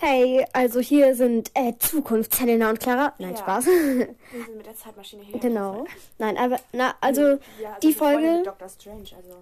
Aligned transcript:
Hey, 0.00 0.44
also 0.52 0.78
hier 0.78 1.16
sind 1.16 1.50
äh, 1.54 1.72
Zukunft, 1.80 2.38
Helena 2.38 2.70
und 2.70 2.78
Clara. 2.78 3.14
Nein, 3.18 3.32
Ja. 3.32 3.36
Spaß. 3.38 3.66
Wir 3.66 4.44
sind 4.44 4.56
mit 4.56 4.64
der 4.66 4.76
Zeitmaschine 4.76 5.24
hier. 5.24 5.40
genau. 5.40 5.86
Nein, 6.18 6.36
aber, 6.36 6.58
na, 6.72 6.94
also, 7.00 7.22
Ja, 7.60 7.76
die 7.82 7.88
sind 7.88 7.98
Freunde 7.98 8.28
Folge. 8.28 8.42
Dr. 8.44 8.68
Strange, 8.68 9.08
also. 9.16 9.38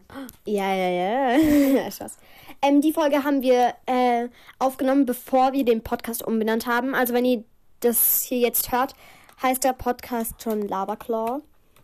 Ja, 0.47 0.75
ja, 0.75 0.89
ja. 0.89 1.37
ja 1.37 1.91
Spaß. 1.91 2.17
Ähm, 2.63 2.81
die 2.81 2.95
Folge 2.95 3.23
haben 3.23 3.43
wir 3.43 3.75
äh, 3.85 4.29
aufgenommen, 4.59 5.05
bevor 5.05 5.53
wir 5.53 5.63
den 5.65 5.83
Podcast 5.83 6.27
umbenannt 6.27 6.67
haben. 6.67 6.95
Also, 6.95 7.13
wenn 7.13 7.27
ihr 7.27 7.45
das 7.81 8.23
hier 8.23 8.39
jetzt 8.39 8.73
hört, 8.73 8.95
heißt 9.43 9.63
der 9.63 9.75
Podcast 9.75 10.43
schon 10.43 10.67
Laberclaw. 10.67 11.43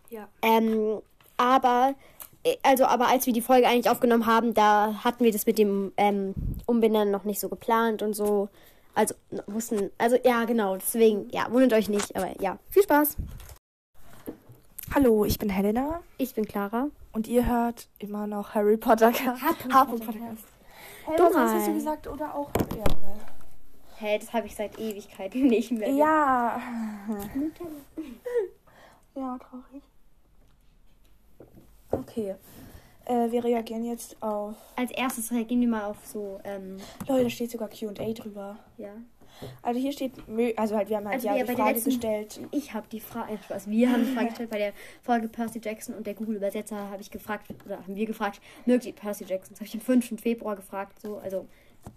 Ja. 0.09 0.27
Ähm, 0.41 0.99
aber, 1.37 1.93
also, 2.63 2.85
aber 2.85 3.07
als 3.07 3.25
wir 3.25 3.33
die 3.33 3.41
Folge 3.41 3.67
eigentlich 3.67 3.89
aufgenommen 3.89 4.25
haben, 4.25 4.53
da 4.53 5.03
hatten 5.03 5.23
wir 5.23 5.31
das 5.31 5.45
mit 5.45 5.57
dem 5.57 5.91
ähm, 5.97 6.33
Umbenennen 6.65 7.11
noch 7.11 7.23
nicht 7.23 7.39
so 7.39 7.49
geplant 7.49 8.01
und 8.01 8.13
so. 8.13 8.49
Also, 8.95 9.15
wussten, 9.47 9.89
also, 9.97 10.17
ja, 10.23 10.45
genau, 10.45 10.75
deswegen, 10.75 11.27
ja, 11.31 11.51
wundert 11.51 11.73
euch 11.73 11.89
nicht, 11.89 12.15
aber 12.15 12.29
ja, 12.41 12.59
viel 12.69 12.83
Spaß. 12.83 13.17
Hallo, 14.93 15.25
ich 15.25 15.39
bin 15.39 15.49
Helena 15.49 16.01
Ich 16.19 16.35
bin 16.35 16.45
Clara. 16.45 16.89
und 17.13 17.27
ihr 17.27 17.47
hört 17.47 17.87
immer 17.97 18.27
noch 18.27 18.53
Harry 18.53 18.77
Potter. 18.77 19.11
Harry 19.11 19.97
Podcast. 19.97 20.43
Hey, 21.05 21.15
Du 21.17 21.23
was 21.23 21.35
hast 21.35 21.67
du 21.67 21.73
gesagt? 21.73 22.07
Oder 22.07 22.35
auch. 22.35 22.49
Ja. 22.77 22.83
Hä, 23.97 24.19
das 24.19 24.31
habe 24.33 24.45
ich 24.47 24.55
seit 24.55 24.77
Ewigkeiten 24.77 25.47
nicht 25.47 25.71
mehr. 25.71 25.89
Ja. 25.89 26.61
ja, 29.15 29.37
traurig. 29.39 29.83
Okay. 31.93 32.35
Äh, 33.05 33.31
wir 33.31 33.43
reagieren 33.43 33.83
jetzt 33.85 34.15
auf. 34.21 34.55
Als 34.75 34.91
erstes 34.91 35.31
reagieren 35.31 35.61
wir 35.61 35.67
mal 35.67 35.85
auf 35.85 35.97
so, 36.05 36.39
ähm, 36.43 36.77
Leute, 37.07 37.23
da 37.25 37.29
steht 37.29 37.51
sogar 37.51 37.69
QA 37.69 37.91
drüber. 38.13 38.57
ja. 38.77 38.93
Also 39.63 39.79
hier 39.79 39.91
steht. 39.91 40.13
Also 40.57 40.75
halt, 40.77 40.89
wir 40.89 40.97
haben 40.97 41.05
halt 41.07 41.15
Also 41.15 41.27
ja 41.27 41.43
die 41.43 41.53
Frage 41.55 41.71
letzten- 41.73 41.89
gestellt. 41.89 42.39
Ich 42.51 42.71
habe 42.75 42.87
die 42.91 42.99
Frage, 42.99 43.35
Spaß, 43.43 43.67
wir 43.67 43.91
haben 43.91 44.05
die 44.05 44.11
Frage 44.13 44.27
gestellt 44.29 44.51
bei 44.51 44.59
der 44.59 44.73
Folge 45.01 45.27
Percy 45.27 45.59
Jackson 45.61 45.95
und 45.95 46.05
der 46.05 46.13
Google-Übersetzer 46.13 46.77
habe 46.91 47.01
ich 47.01 47.09
gefragt, 47.09 47.47
oder 47.65 47.79
haben 47.79 47.95
wir 47.95 48.05
gefragt, 48.05 48.39
mögt 48.67 48.85
ihr 48.85 48.93
Percy 48.93 49.25
Jackson? 49.25 49.49
Das 49.53 49.59
habe 49.59 49.65
ich 49.67 49.73
am 49.73 49.81
5. 49.81 50.21
Februar 50.21 50.55
gefragt, 50.55 51.01
so, 51.01 51.17
also, 51.17 51.47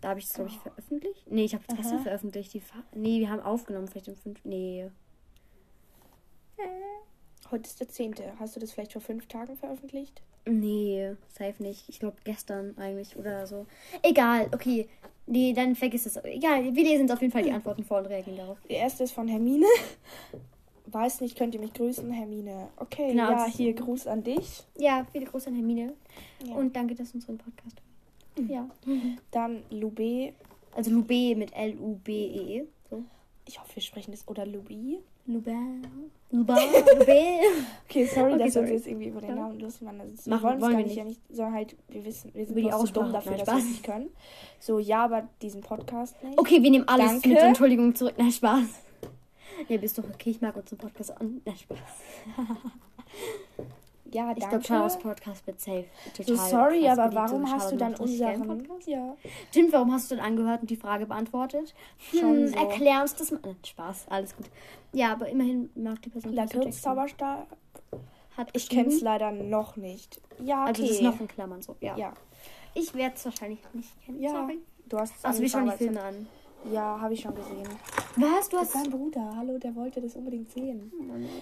da 0.00 0.08
habe 0.08 0.19
ich 0.19 0.25
es, 0.25 0.33
glaube 0.33 0.48
ich, 0.50 0.58
veröffentlicht. 0.58 1.31
Nee, 1.31 1.44
ich 1.44 1.53
habe 1.55 1.62
es 1.69 1.77
gestern 1.77 2.00
veröffentlicht. 2.00 2.55
Die 2.55 2.60
Fa 2.60 2.78
nee, 2.94 3.20
wir 3.20 3.28
haben 3.31 3.41
aufgenommen, 3.42 3.86
vielleicht 3.86 4.08
am 4.08 4.16
5. 4.16 4.41
Nee. 4.44 4.91
Heute 7.50 7.64
ist 7.64 7.80
der 7.80 7.89
10. 7.89 8.14
Hast 8.39 8.56
du 8.56 8.61
das 8.61 8.72
vielleicht 8.72 8.92
vor 8.92 9.02
fünf 9.02 9.27
Tagen 9.27 9.56
veröffentlicht? 9.56 10.22
Nee, 10.47 11.12
safe 11.28 11.62
nicht. 11.62 11.88
Ich 11.88 11.98
glaube 11.98 12.16
gestern 12.25 12.77
eigentlich 12.78 13.16
oder 13.16 13.47
so. 13.47 13.66
Egal, 14.03 14.48
okay. 14.53 14.88
Nee, 15.27 15.53
dann 15.53 15.75
vergiss 15.75 16.06
es. 16.06 16.16
Egal, 16.16 16.75
wir 16.75 16.84
lesen 16.84 17.03
uns 17.03 17.11
auf 17.11 17.20
jeden 17.20 17.33
Fall 17.33 17.42
die 17.42 17.50
Antworten 17.50 17.84
vor 17.84 17.98
und 17.98 18.06
reagieren 18.06 18.38
darauf. 18.38 18.58
Die 18.69 18.75
erste 18.75 19.05
ist 19.05 19.12
von 19.12 19.27
Hermine. 19.27 19.66
Weiß 20.86 21.20
nicht, 21.20 21.36
könnt 21.36 21.55
ihr 21.55 21.61
mich 21.61 21.72
grüßen, 21.72 22.08
Hermine? 22.12 22.69
Okay, 22.77 23.08
Genau, 23.08 23.30
ja, 23.30 23.47
hier 23.47 23.75
Gruß 23.75 24.06
an 24.06 24.22
dich. 24.22 24.62
Ja, 24.78 25.05
viele 25.10 25.27
Grüße 25.27 25.48
an 25.48 25.56
Hermine. 25.56 25.94
Ja. 26.47 26.55
Und 26.55 26.77
danke, 26.77 26.94
dass 26.94 27.10
du 27.10 27.19
unseren 27.19 27.38
Podcast 27.38 27.83
hörst. 28.36 28.50
Ja. 28.50 28.70
Dann 29.33 29.64
Lube. 29.70 30.33
Also 30.77 30.92
Lube 30.92 31.34
mit 31.34 31.53
L-U-B-E. 31.56 32.60
-E. 32.60 32.66
So. 32.88 33.03
Ich 33.48 33.58
hoffe, 33.60 33.77
wir 33.77 33.83
sprechen 33.83 34.12
das. 34.12 34.28
Oder 34.28 34.47
Lubi. 34.47 34.98
Lube. 35.27 35.55
Lube. 36.30 36.55
Okay, 37.88 38.05
sorry, 38.06 38.34
Okay, 38.34 38.38
dass 38.44 38.55
wir 38.55 38.60
uns 38.62 38.69
sorry. 38.69 38.70
jetzt 38.72 38.86
irgendwie 38.88 39.06
über 39.08 39.20
den. 39.20 39.36
Namen 39.36 39.60
lustig 39.60 39.82
machen. 39.82 39.98
Das 39.98 40.20
ist, 40.20 40.27
wir 40.27 40.42
wollen 40.42 40.60
wollen 40.60 40.78
wir 40.78 40.84
nicht, 40.84 40.96
ja 40.96 41.05
nicht. 41.05 41.20
sondern 41.30 41.55
halt, 41.55 41.77
wir 41.88 42.05
wissen, 42.05 42.34
wir 42.34 42.44
sind 42.44 42.55
bloß 42.56 42.84
zu 42.86 42.92
dumm 42.92 43.12
dafür, 43.12 43.32
Nein, 43.32 43.41
dass 43.41 43.48
wir 43.54 43.58
es 43.58 43.64
nicht 43.64 43.82
können. 43.84 44.10
So, 44.58 44.78
ja, 44.80 45.04
aber 45.04 45.28
diesen 45.41 45.60
Podcast 45.62 46.22
nicht. 46.24 46.38
Okay, 46.38 46.62
wir 46.62 46.70
nehmen 46.70 46.86
alles 46.88 47.12
Danke. 47.12 47.28
mit 47.28 47.38
Entschuldigung 47.38 47.94
zurück. 47.94 48.14
Nein, 48.19 48.32
Spaß. 48.32 48.64
Ja, 49.69 49.77
bist 49.78 49.97
doch 49.98 50.04
okay. 50.04 50.30
Ich 50.30 50.41
mag 50.41 50.56
unseren 50.56 50.78
Podcast 50.78 51.19
an. 51.19 51.41
Nein, 51.44 51.56
Spaß. 51.56 51.78
Ja, 54.12 54.31
Ich 54.33 54.39
danke. 54.39 54.49
glaube, 54.49 54.62
Charles 54.65 54.99
Podcast 54.99 55.47
wird 55.47 55.61
safe. 55.61 55.84
Total 56.17 56.37
so 56.37 56.37
sorry, 56.37 56.89
aber 56.89 57.12
warum 57.15 57.50
hast 57.50 57.72
du 57.72 57.77
dann 57.77 57.94
unseren... 57.97 58.47
Podcast. 58.47 58.87
Ja, 58.89 59.17
Stimmt, 59.50 59.72
warum 59.72 59.93
hast 59.93 60.11
du 60.11 60.17
dann 60.17 60.25
angehört 60.25 60.61
und 60.62 60.71
die 60.71 60.77
Frage 60.77 61.06
beantwortet? 61.06 61.75
Schon 62.11 62.21
Hm, 62.21 62.47
so. 62.49 62.55
Erklär 62.55 63.03
uns 63.03 63.15
das 63.16 63.31
mal. 63.31 63.41
Spaß, 63.65 64.06
alles 64.09 64.37
gut. 64.37 64.47
Ja, 64.93 65.12
aber 65.12 65.28
immerhin 65.28 65.71
mag 65.75 66.00
die 66.03 66.11
Person. 66.11 66.33
Lakritz-Zauberstab. 66.33 67.47
Hat 68.37 68.49
Ich 68.53 68.69
kenne 68.69 68.89
es 68.89 69.00
leider 69.00 69.31
noch 69.33 69.77
nicht. 69.77 70.21
Ja, 70.45 70.62
okay. 70.62 70.69
Also 70.69 70.83
das 70.83 70.91
ist 70.93 71.03
noch 71.03 71.21
in 71.21 71.28
Klammern 71.28 71.62
so, 71.62 71.75
ja. 71.81 71.97
Ja, 71.97 72.12
Ich 72.75 72.95
werde 72.95 73.15
es 73.16 73.25
wahrscheinlich 73.25 73.61
nicht 73.72 74.05
kennen. 74.05 74.21
ja. 74.22 74.31
Sorry. 74.31 74.59
Du 74.89 74.99
hast 74.99 75.16
es 75.16 75.25
Also 75.25 75.43
wir 75.43 75.49
schauen 75.49 75.65
die 75.71 75.77
Filme 75.77 76.00
an. 76.00 76.28
Ja, 76.72 77.00
habe 77.00 77.15
ich 77.15 77.21
schon 77.21 77.34
gesehen. 77.34 77.69
Was? 78.16 78.49
Du 78.49 78.56
Das 78.56 78.69
hast... 78.75 78.75
ist 78.75 78.75
mein 78.75 78.91
Bruder. 78.91 79.32
Hallo, 79.37 79.59
der 79.59 79.75
wollte 79.77 80.00
das 80.00 80.16
unbedingt 80.16 80.50
sehen. 80.50 80.91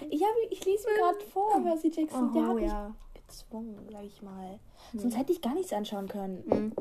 Ich, 0.09 0.21
hab, 0.21 0.29
ich 0.49 0.63
lese 0.65 0.87
mir 0.87 0.97
gerade 0.99 1.19
vor, 1.31 1.61
Percy 1.61 1.89
Jackson. 1.93 2.31
der 2.33 2.43
Oh, 2.43 2.47
hat 2.47 2.55
mich 2.55 2.65
ja. 2.65 2.93
gezwungen, 3.13 3.77
sag 3.91 4.03
ich 4.03 4.21
mal. 4.21 4.59
Sonst 4.93 5.17
hätte 5.17 5.31
ich 5.31 5.41
gar 5.41 5.53
nichts 5.55 5.73
anschauen 5.73 6.07
können. 6.07 6.43
Mhm. 6.45 6.73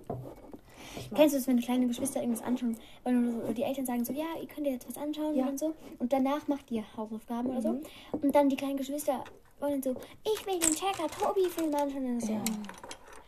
Kennst 1.15 1.35
du 1.35 1.39
das, 1.39 1.47
wenn 1.49 1.59
kleine 1.61 1.87
Geschwister 1.87 2.21
irgendwas 2.21 2.45
anschauen 2.45 2.77
und 3.05 3.41
so, 3.47 3.53
die 3.53 3.63
Eltern 3.63 3.87
sagen 3.87 4.05
so, 4.05 4.13
ja, 4.13 4.27
ihr 4.41 4.47
könnt 4.47 4.67
jetzt 4.67 4.87
was 4.89 4.97
anschauen 4.97 5.35
Ja. 5.35 5.47
und 5.47 5.59
so 5.59 5.73
und 5.99 6.13
danach 6.13 6.47
macht 6.47 6.71
ihr 6.71 6.85
Hausaufgaben 6.97 7.51
oder 7.51 7.63
so 7.63 7.73
Mhm. 7.73 7.83
und 8.23 8.35
dann 8.35 8.49
die 8.49 8.57
kleinen 8.57 8.77
Geschwister 8.77 9.25
wollen 9.61 9.83
so, 9.83 9.95
ich 10.25 10.47
will 10.47 10.59
den 10.61 10.73
Checker 10.75 11.07
Tobi 11.09 11.49
Film 11.49 11.75
anschauen 11.75 12.05
und, 12.05 12.21
so, 12.21 12.33
Ja. 12.33 12.43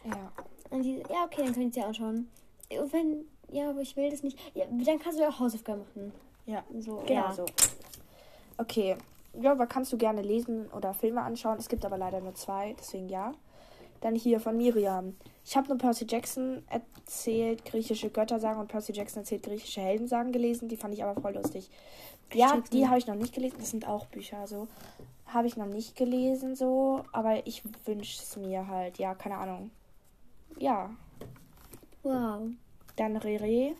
Ja. 0.04 0.32
und 0.70 0.82
die, 0.82 0.98
ja 1.10 1.24
okay, 1.24 1.42
dann 1.44 1.54
könnt 1.54 1.66
ihr 1.66 1.72
sie 1.72 1.82
anschauen. 1.82 2.28
Und 2.70 2.92
wenn, 2.92 3.24
ja, 3.50 3.70
aber 3.70 3.80
ich 3.80 3.96
will 3.96 4.10
das 4.10 4.22
nicht, 4.22 4.38
ja, 4.54 4.64
dann 4.70 4.98
kannst 4.98 5.18
du 5.18 5.22
ja 5.22 5.28
auch 5.28 5.38
Hausaufgaben 5.38 5.80
machen. 5.80 6.12
Ja, 6.46 6.64
So, 6.78 7.02
genau 7.06 7.26
ja. 7.26 7.32
so. 7.32 7.46
Okay. 8.58 8.96
Ja, 9.40 9.52
aber 9.52 9.66
kannst 9.66 9.92
du 9.92 9.98
gerne 9.98 10.22
lesen 10.22 10.66
oder 10.70 10.94
Filme 10.94 11.20
anschauen. 11.20 11.58
Es 11.58 11.68
gibt 11.68 11.84
aber 11.84 11.98
leider 11.98 12.20
nur 12.20 12.34
zwei, 12.34 12.74
deswegen 12.78 13.08
ja. 13.08 13.34
Dann 14.00 14.14
hier 14.14 14.40
von 14.40 14.56
Miriam. 14.56 15.16
Ich 15.44 15.56
habe 15.56 15.68
nur 15.68 15.78
Percy 15.78 16.06
Jackson 16.08 16.62
erzählt, 16.68 17.64
griechische 17.64 18.10
Göttersagen 18.10 18.60
und 18.60 18.68
Percy 18.68 18.92
Jackson 18.92 19.22
erzählt 19.22 19.42
griechische 19.42 19.80
Heldensagen 19.80 20.32
gelesen. 20.32 20.68
Die 20.68 20.76
fand 20.76 20.94
ich 20.94 21.02
aber 21.04 21.20
voll 21.20 21.34
lustig. 21.34 21.70
Ja, 22.32 22.60
die 22.72 22.86
habe 22.86 22.98
ich 22.98 23.06
noch 23.06 23.14
nicht 23.14 23.34
gelesen. 23.34 23.56
Das 23.58 23.70
sind 23.70 23.86
auch 23.86 24.06
Bücher 24.06 24.46
so. 24.46 24.68
Habe 25.26 25.46
ich 25.48 25.56
noch 25.56 25.66
nicht 25.66 25.96
gelesen 25.96 26.54
so, 26.54 27.04
aber 27.12 27.46
ich 27.46 27.62
wünsche 27.84 28.22
es 28.22 28.36
mir 28.36 28.68
halt. 28.68 28.98
Ja, 28.98 29.14
keine 29.14 29.36
Ahnung. 29.36 29.70
Ja. 30.58 30.90
Wow. 32.02 32.42
Dann 32.96 33.16
Rere. 33.16 33.72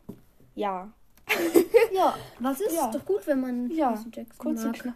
Ja. 0.54 0.91
Ja, 1.94 2.15
was 2.41 2.60
ist 2.60 2.75
Ja. 2.75 2.91
doch 2.91 3.04
gut, 3.04 3.27
wenn 3.27 3.41
man 3.41 3.71
Ja, 3.71 3.88
Percy 3.88 4.09
Jackson 4.15 4.38
Kurz 4.38 4.60
und 4.60 4.66
mag 4.72 4.78
knapp. 4.81 4.94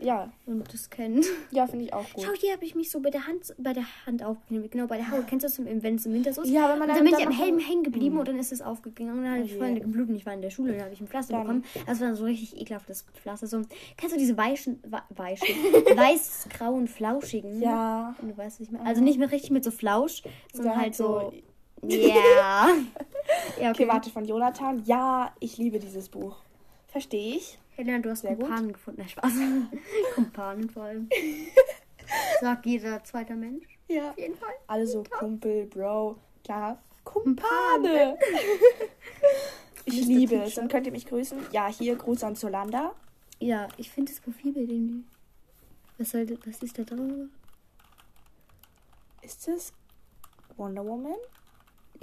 Ja, 0.00 0.30
und 0.46 0.70
das 0.74 0.90
kennt. 0.90 1.24
ja, 1.52 1.66
finde 1.68 1.84
ich 1.86 1.92
auch 1.94 2.04
gut. 2.12 2.24
Schau, 2.24 2.32
hier 2.32 2.52
habe 2.52 2.64
ich 2.64 2.74
mich 2.74 2.90
so 2.90 2.98
bei 3.00 3.10
der 3.10 3.28
Hand, 3.28 3.54
bei 3.58 3.72
der 3.72 3.84
Hand 4.04 4.24
aufgeknebelt. 4.24 4.72
Genau, 4.72 4.88
bei 4.88 4.96
der 4.96 5.08
Haut. 5.10 5.28
Kennst 5.28 5.44
du 5.44 5.48
das, 5.48 5.64
wenn 5.82 5.94
es 5.94 6.04
im 6.04 6.12
Winter 6.12 6.32
so 6.32 6.42
ist? 6.42 6.50
Ja, 6.50 6.68
wenn 6.68 6.80
man 6.80 6.88
und 6.90 6.96
dann- 6.96 6.96
dann 6.96 7.04
bin 7.04 7.12
dann 7.12 7.20
ich 7.20 7.26
am 7.28 7.32
Helm 7.32 7.58
hängen 7.60 7.84
geblieben 7.84 8.18
und 8.18 8.26
dann 8.26 8.38
ist 8.38 8.52
es 8.52 8.60
aufgegangen. 8.60 9.12
Und 9.18 9.22
dann 9.24 9.32
Oh 9.34 9.36
habe 9.36 9.44
ich 9.44 9.52
geblutet. 9.82 10.08
und 10.10 10.16
Ich 10.16 10.26
war 10.26 10.34
in 10.34 10.42
der 10.42 10.50
Schule 10.50 10.72
und 10.72 10.78
dann 10.78 10.84
habe 10.86 10.94
ich 10.94 11.00
ein 11.00 11.06
Pflaster 11.06 11.34
Dann- 11.34 11.42
bekommen. 11.42 11.64
Das 11.86 12.00
war 12.00 12.08
dann 12.08 12.16
so 12.16 12.24
richtig 12.24 12.60
ekelhaftes 12.60 13.06
Pflaster. 13.14 13.46
So, 13.46 13.62
kennst 13.96 14.14
du 14.14 14.18
diese 14.18 14.36
weichen, 14.36 14.80
we- 14.82 15.02
weichen, 15.16 15.46
weiß-grauen, 15.96 16.88
flauschigen? 16.88 17.62
Ja. 17.62 18.16
Und 18.20 18.30
du 18.30 18.36
weißt, 18.36 18.60
was 18.60 18.66
ich 18.66 18.72
meine. 18.72 18.84
Also 18.84 19.00
nicht 19.00 19.18
mehr 19.20 19.30
richtig 19.30 19.52
mit 19.52 19.62
so 19.64 19.70
Flausch, 19.70 20.22
sondern 20.52 20.76
halt 20.76 20.96
so. 20.96 21.30
so- 21.30 21.32
Ja. 21.90 22.68
ja, 23.60 23.70
Okay, 23.70 23.88
warte, 23.88 24.10
von 24.10 24.24
Jonathan. 24.24 24.82
Ja, 24.84 25.32
ich 25.40 25.56
liebe 25.58 25.78
dieses 25.78 26.08
Buch. 26.08 26.36
Verstehe 26.88 27.36
ich. 27.36 27.58
Helena, 27.76 27.98
du 27.98 28.10
hast 28.10 28.20
Sehr 28.22 28.36
gut. 28.36 28.46
Kumpanen 28.46 28.72
gefunden. 28.72 29.00
Na, 29.02 29.08
Spaß. 29.08 29.32
Kumpanen 30.14 30.70
vor 30.70 30.84
allem. 30.84 31.08
Sagt 32.40 32.66
jeder 32.66 33.02
zweiter 33.02 33.34
Mensch. 33.34 33.66
Ja. 33.88 34.10
Auf 34.10 34.18
jeden 34.18 34.36
Fall. 34.36 34.54
Alle 34.66 34.86
so 34.86 35.02
Kumpel, 35.02 35.66
Bro, 35.66 36.16
klar. 36.44 36.78
Kumpane. 37.04 38.16
ich 39.84 40.02
Mr. 40.02 40.06
liebe 40.06 40.36
es. 40.36 40.50
Teacher. 40.50 40.62
Und 40.62 40.68
könnt 40.70 40.86
ihr 40.86 40.92
mich 40.92 41.06
grüßen? 41.06 41.38
Ja, 41.52 41.68
hier 41.68 41.96
Gruß 41.96 42.24
an 42.24 42.36
Zolanda. 42.36 42.94
Ja, 43.40 43.68
ich 43.76 43.90
finde 43.90 44.12
das 44.12 44.20
Profilbild 44.20 44.70
irgendwie. 44.70 45.04
Was 45.98 46.10
soll 46.10 46.26
das, 46.26 46.38
was 46.46 46.62
ist 46.62 46.78
da 46.78 46.82
drauf? 46.84 47.28
Ist 49.22 49.48
das 49.48 49.72
Wonder 50.56 50.84
Woman? 50.84 51.16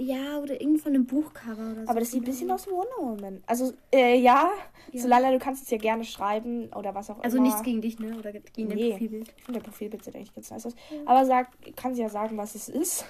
Ja, 0.04 0.38
oder 0.38 0.60
irgend 0.60 0.80
von 0.80 0.94
einem 0.94 1.06
Buchcover 1.06 1.72
oder 1.72 1.84
so. 1.84 1.88
Aber 1.90 2.00
das 2.00 2.10
sieht 2.10 2.22
ein 2.22 2.24
bisschen 2.24 2.50
aus 2.50 2.66
wie 2.66 2.70
Wonder 2.72 2.96
Woman. 2.98 3.42
Also, 3.46 3.72
äh, 3.92 4.18
ja. 4.18 4.50
Ja. 4.90 5.00
Zolanda, 5.00 5.30
du 5.30 5.38
kannst 5.38 5.62
es 5.62 5.70
ja 5.70 5.78
gerne 5.78 6.04
schreiben 6.04 6.68
oder 6.74 6.94
was 6.94 7.08
auch 7.10 7.22
Also 7.22 7.36
immer. 7.36 7.46
nichts 7.46 7.62
gegen 7.62 7.80
dich, 7.80 7.98
ne? 7.98 8.16
Oder 8.18 8.32
gegen 8.32 8.68
dein 8.68 8.78
Nee. 8.78 8.90
Profilbild. 8.90 9.32
Ich 9.36 9.44
finde, 9.44 9.60
der 9.60 9.64
Profilbild 9.68 10.04
sieht 10.04 10.16
eigentlich 10.16 10.34
ganz 10.34 10.50
nice 10.50 10.66
aus. 10.66 10.74
Aber 11.06 11.24
sag, 11.24 11.48
kann 11.76 11.94
sie 11.94 12.02
ja 12.02 12.08
sagen, 12.08 12.36
was 12.36 12.54
es 12.54 12.68
ist. 12.68 13.04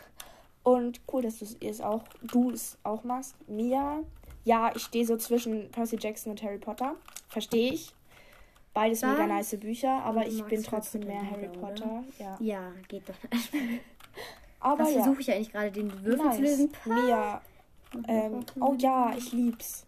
Und 0.64 1.00
cool, 1.12 1.22
dass 1.22 1.38
du 1.38 1.46
es 1.60 1.80
auch, 1.80 2.04
du 2.22 2.50
es 2.50 2.76
auch 2.84 3.02
machst. 3.04 3.34
Mia, 3.48 4.00
ja, 4.44 4.70
ich 4.76 4.82
stehe 4.82 5.06
so 5.06 5.16
zwischen 5.16 5.70
Percy 5.70 5.96
Jackson 5.98 6.30
und 6.32 6.42
Harry 6.42 6.58
Potter. 6.58 6.94
Verstehe 7.28 7.72
ich. 7.72 7.92
Beides 8.74 9.02
Was? 9.02 9.10
mega 9.12 9.26
nice 9.26 9.56
Bücher, 9.58 10.02
aber 10.04 10.26
ich 10.26 10.42
bin 10.44 10.62
trotzdem 10.62 11.02
mehr 11.06 11.22
Harry 11.30 11.48
oder? 11.48 11.58
Potter. 11.58 12.04
Ja. 12.18 12.36
Ja, 12.40 12.72
geht 12.88 13.08
doch. 13.08 13.14
Aber 14.62 14.84
Was 14.84 14.94
ja. 14.94 15.02
versuche 15.02 15.20
ich 15.20 15.32
eigentlich 15.32 15.52
gerade, 15.52 15.72
den 15.72 16.04
Würfel 16.04 16.24
nice. 16.26 16.36
zu 16.36 16.42
lösen? 16.42 16.70
Mia, 16.86 17.40
ähm, 18.06 18.44
oh 18.60 18.74
ja, 18.78 19.12
ich 19.16 19.32
lieb's. 19.32 19.84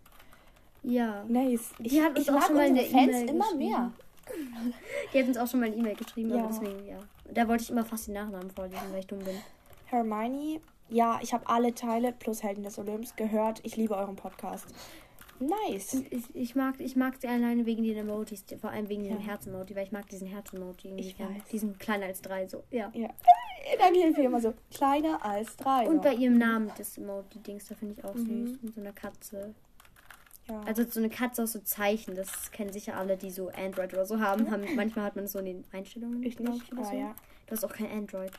Ja. 0.83 1.25
Nice. 1.29 1.71
Ich, 1.79 1.93
Die 1.93 2.03
hat 2.03 2.11
uns 2.17 2.29
ich 2.29 2.31
auch 2.31 2.43
schon 2.43 2.57
mal 2.57 2.67
in 2.67 2.73
unsere 2.73 2.89
der 2.91 2.99
Fans 2.99 3.17
E-Mail 3.17 3.29
immer 3.31 3.55
mehr. 3.55 3.93
Die 5.13 5.19
hat 5.19 5.29
uns 5.29 5.37
auch 5.39 5.47
schon 5.47 5.61
mal 5.61 5.67
eine 5.67 5.77
E-Mail 5.77 5.95
geschrieben, 5.97 6.31
Ja. 6.31 6.39
aber 6.45 6.49
deswegen, 6.49 6.87
ja. 6.87 6.99
Da 7.33 7.49
wollte 7.49 7.63
ich 7.63 7.71
immer 7.71 7.85
fast 7.85 8.07
die 8.07 8.13
Nachnamen 8.13 8.51
vorlesen, 8.51 8.83
weil 8.91 9.01
ich 9.01 9.07
dumm 9.07 9.21
bin. 9.21 9.37
Hermione, 9.87 10.61
ja, 10.91 11.19
ich 11.23 11.33
habe 11.33 11.49
alle 11.49 11.75
Teile 11.75 12.13
plus 12.13 12.43
Helden 12.43 12.65
des 12.65 12.79
Olymps 12.79 13.17
gehört. 13.17 13.61
Ich 13.63 13.77
liebe 13.77 13.97
euren 13.97 14.17
Podcast. 14.17 14.67
Nice. 15.41 15.95
Ich, 16.11 16.35
ich, 16.35 16.55
mag, 16.55 16.77
ich 16.79 16.97
mag 16.97 17.15
sie 17.21 17.27
alleine 17.29 17.67
wegen 17.67 17.83
den 17.83 17.97
Emojis, 17.97 18.45
vor 18.61 18.71
allem 18.71 18.89
wegen 18.89 19.03
dem 19.05 19.15
Ja. 19.19 19.19
Herz-Emoji, 19.19 19.75
weil 19.77 19.85
ich 19.85 19.93
mag 19.93 20.09
diesen 20.09 20.27
Herz-Emoji. 20.29 20.95
Ich 20.97 21.19
weiß. 21.19 21.45
Die 21.51 21.59
sind 21.59 21.79
kleiner 21.81 22.07
als 22.07 22.23
drei, 22.23 22.47
so, 22.47 22.65
ja. 22.71 22.91
Ja. 22.95 23.09
Dann 23.79 23.95
hilft 23.95 24.19
mir 24.19 24.25
immer 24.27 24.41
so 24.41 24.55
kleiner 24.73 25.25
als 25.25 25.57
drei. 25.57 25.87
Und 25.89 25.97
noch. 25.97 26.03
bei 26.05 26.15
ihrem 26.15 26.39
Namen, 26.39 26.71
das 26.79 26.97
Emoji-Dings, 26.99 27.67
da 27.67 27.75
finde 27.75 27.95
ich 27.99 28.05
auch 28.05 28.15
Mhm. 28.15 28.47
süß. 28.47 28.63
Mit 28.63 28.75
so 28.75 28.81
einer 28.81 28.93
Katze. 28.93 29.55
ja. 30.49 30.61
Also 30.63 30.85
so 30.85 31.01
eine 31.01 31.09
Katze 31.11 31.43
aus 31.43 31.53
so 31.53 31.61
Zeichen, 31.61 32.15
das 32.15 32.51
kennen 32.53 32.73
sicher 32.73 32.97
alle, 32.97 33.17
die 33.17 33.31
so 33.31 33.49
Android 33.49 33.93
oder 33.93 34.05
so 34.07 34.21
haben. 34.21 34.51
haben 34.51 34.65
manchmal 34.77 35.07
hat 35.07 35.17
man 35.17 35.25
das 35.25 35.33
so 35.33 35.39
in 35.41 35.47
den 35.47 35.65
Einstellungen. 35.73 36.23
ich 36.23 36.37
glaub 36.37 36.55
nicht. 36.55 36.73
oder 36.73 36.83
Ah, 36.83 36.85
so. 36.85 36.97
ja. 36.97 37.15
Du 37.47 37.53
hast 37.53 37.65
auch 37.65 37.73
kein 37.73 37.91
Android. 37.91 38.33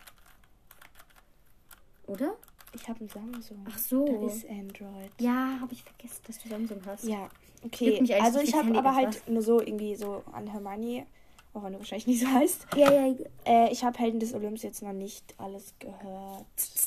Oder? 2.07 2.35
Ich 2.75 2.87
habe 2.89 3.03
ein 3.03 3.09
Samsung. 3.09 3.65
Ach 3.69 3.77
so. 3.77 4.05
Das 4.25 4.37
ist 4.37 4.49
Android. 4.49 5.11
Ja, 5.19 5.57
habe 5.61 5.73
ich 5.73 5.83
vergessen, 5.83 6.21
dass 6.27 6.39
du 6.39 6.49
Samsung 6.49 6.81
hast. 6.85 7.05
Ja, 7.05 7.29
okay. 7.63 7.99
Also 8.21 8.39
ich 8.39 8.53
habe 8.53 8.77
aber 8.77 8.95
halt 8.95 9.27
nur 9.27 9.41
so 9.41 9.59
irgendwie 9.59 9.95
so 9.95 10.23
an 10.31 10.47
Hermione, 10.47 11.05
auch 11.53 11.63
wenn 11.63 11.73
du 11.73 11.79
wahrscheinlich 11.79 12.07
nicht 12.07 12.21
so 12.21 12.27
heißt. 12.27 12.67
Ja, 12.75 12.91
ja. 12.91 13.15
Äh, 13.45 13.71
ich 13.71 13.83
habe 13.83 13.97
Helden 13.97 14.19
des 14.19 14.33
Olymps 14.33 14.63
jetzt 14.63 14.83
noch 14.83 14.93
nicht 14.93 15.33
alles 15.37 15.73
gehört. 15.79 16.45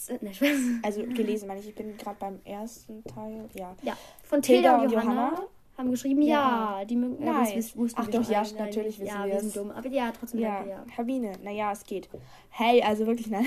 Also 0.83 1.03
gelesen, 1.03 1.49
meine 1.49 1.61
ich. 1.61 1.69
Ich 1.69 1.75
bin 1.75 1.97
gerade 1.99 2.17
beim 2.19 2.41
ersten 2.45 3.05
Teil. 3.05 3.49
Ja. 3.55 3.77
Ja, 3.83 3.97
von 4.23 4.41
Tilda 4.41 4.71
Tilda 4.71 4.77
und 4.77 4.85
und 4.87 4.93
Johanna, 4.93 5.31
Johanna? 5.31 5.49
Haben 5.79 5.91
geschrieben, 5.93 6.23
ja, 6.23 6.81
Ja. 6.81 6.85
die 6.85 6.97
mögen. 6.97 7.25
Ja, 7.25 7.41
Nice. 7.41 7.55
das 7.55 7.77
wussten 7.77 8.01
Ach 8.03 8.07
wir 8.09 8.21
doch, 8.21 8.29
ja, 8.31 8.41
alle, 8.41 8.53
nein, 8.55 8.65
natürlich 8.67 8.99
wissen 8.99 9.07
Ja, 9.17 9.25
wir 9.27 9.35
es. 9.35 9.41
sind 9.43 9.57
dumm. 9.57 9.71
Aber 9.71 9.89
ja, 9.89 10.11
trotzdem 10.13 10.41
Ja, 10.41 10.57
danke, 10.57 10.71
ja. 10.71 10.85
Hermine, 10.91 11.33
naja, 11.43 11.73
es 11.73 11.85
geht. 11.85 12.09
Hey, 12.51 12.83
also 12.83 13.07
wirklich, 13.07 13.29
nein. 13.29 13.47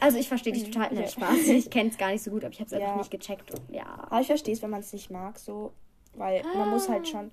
Also 0.00 0.18
ich 0.18 0.28
verstehe 0.28 0.52
dich 0.52 0.64
total. 0.70 0.88
Nein, 0.92 1.02
Ja. 1.02 1.08
Spaß. 1.08 1.48
Ich 1.48 1.68
kenne 1.70 1.90
es 1.90 1.98
gar 1.98 2.10
nicht 2.12 2.22
so 2.22 2.30
gut, 2.30 2.44
aber 2.44 2.52
ich 2.52 2.60
habe 2.60 2.66
es 2.66 2.72
Ja. 2.72 2.78
einfach 2.86 2.98
nicht 2.98 3.10
gecheckt. 3.10 3.50
Und, 3.50 3.74
ja. 3.74 3.84
Aber 4.08 4.20
ich 4.20 4.26
verstehe 4.28 4.54
es, 4.54 4.62
wenn 4.62 4.70
man 4.70 4.80
es 4.80 4.92
nicht 4.92 5.10
mag, 5.10 5.38
so. 5.38 5.72
Weil 6.14 6.42
man 6.56 6.70
muss 6.70 6.88
halt 6.88 7.08
schon. 7.08 7.30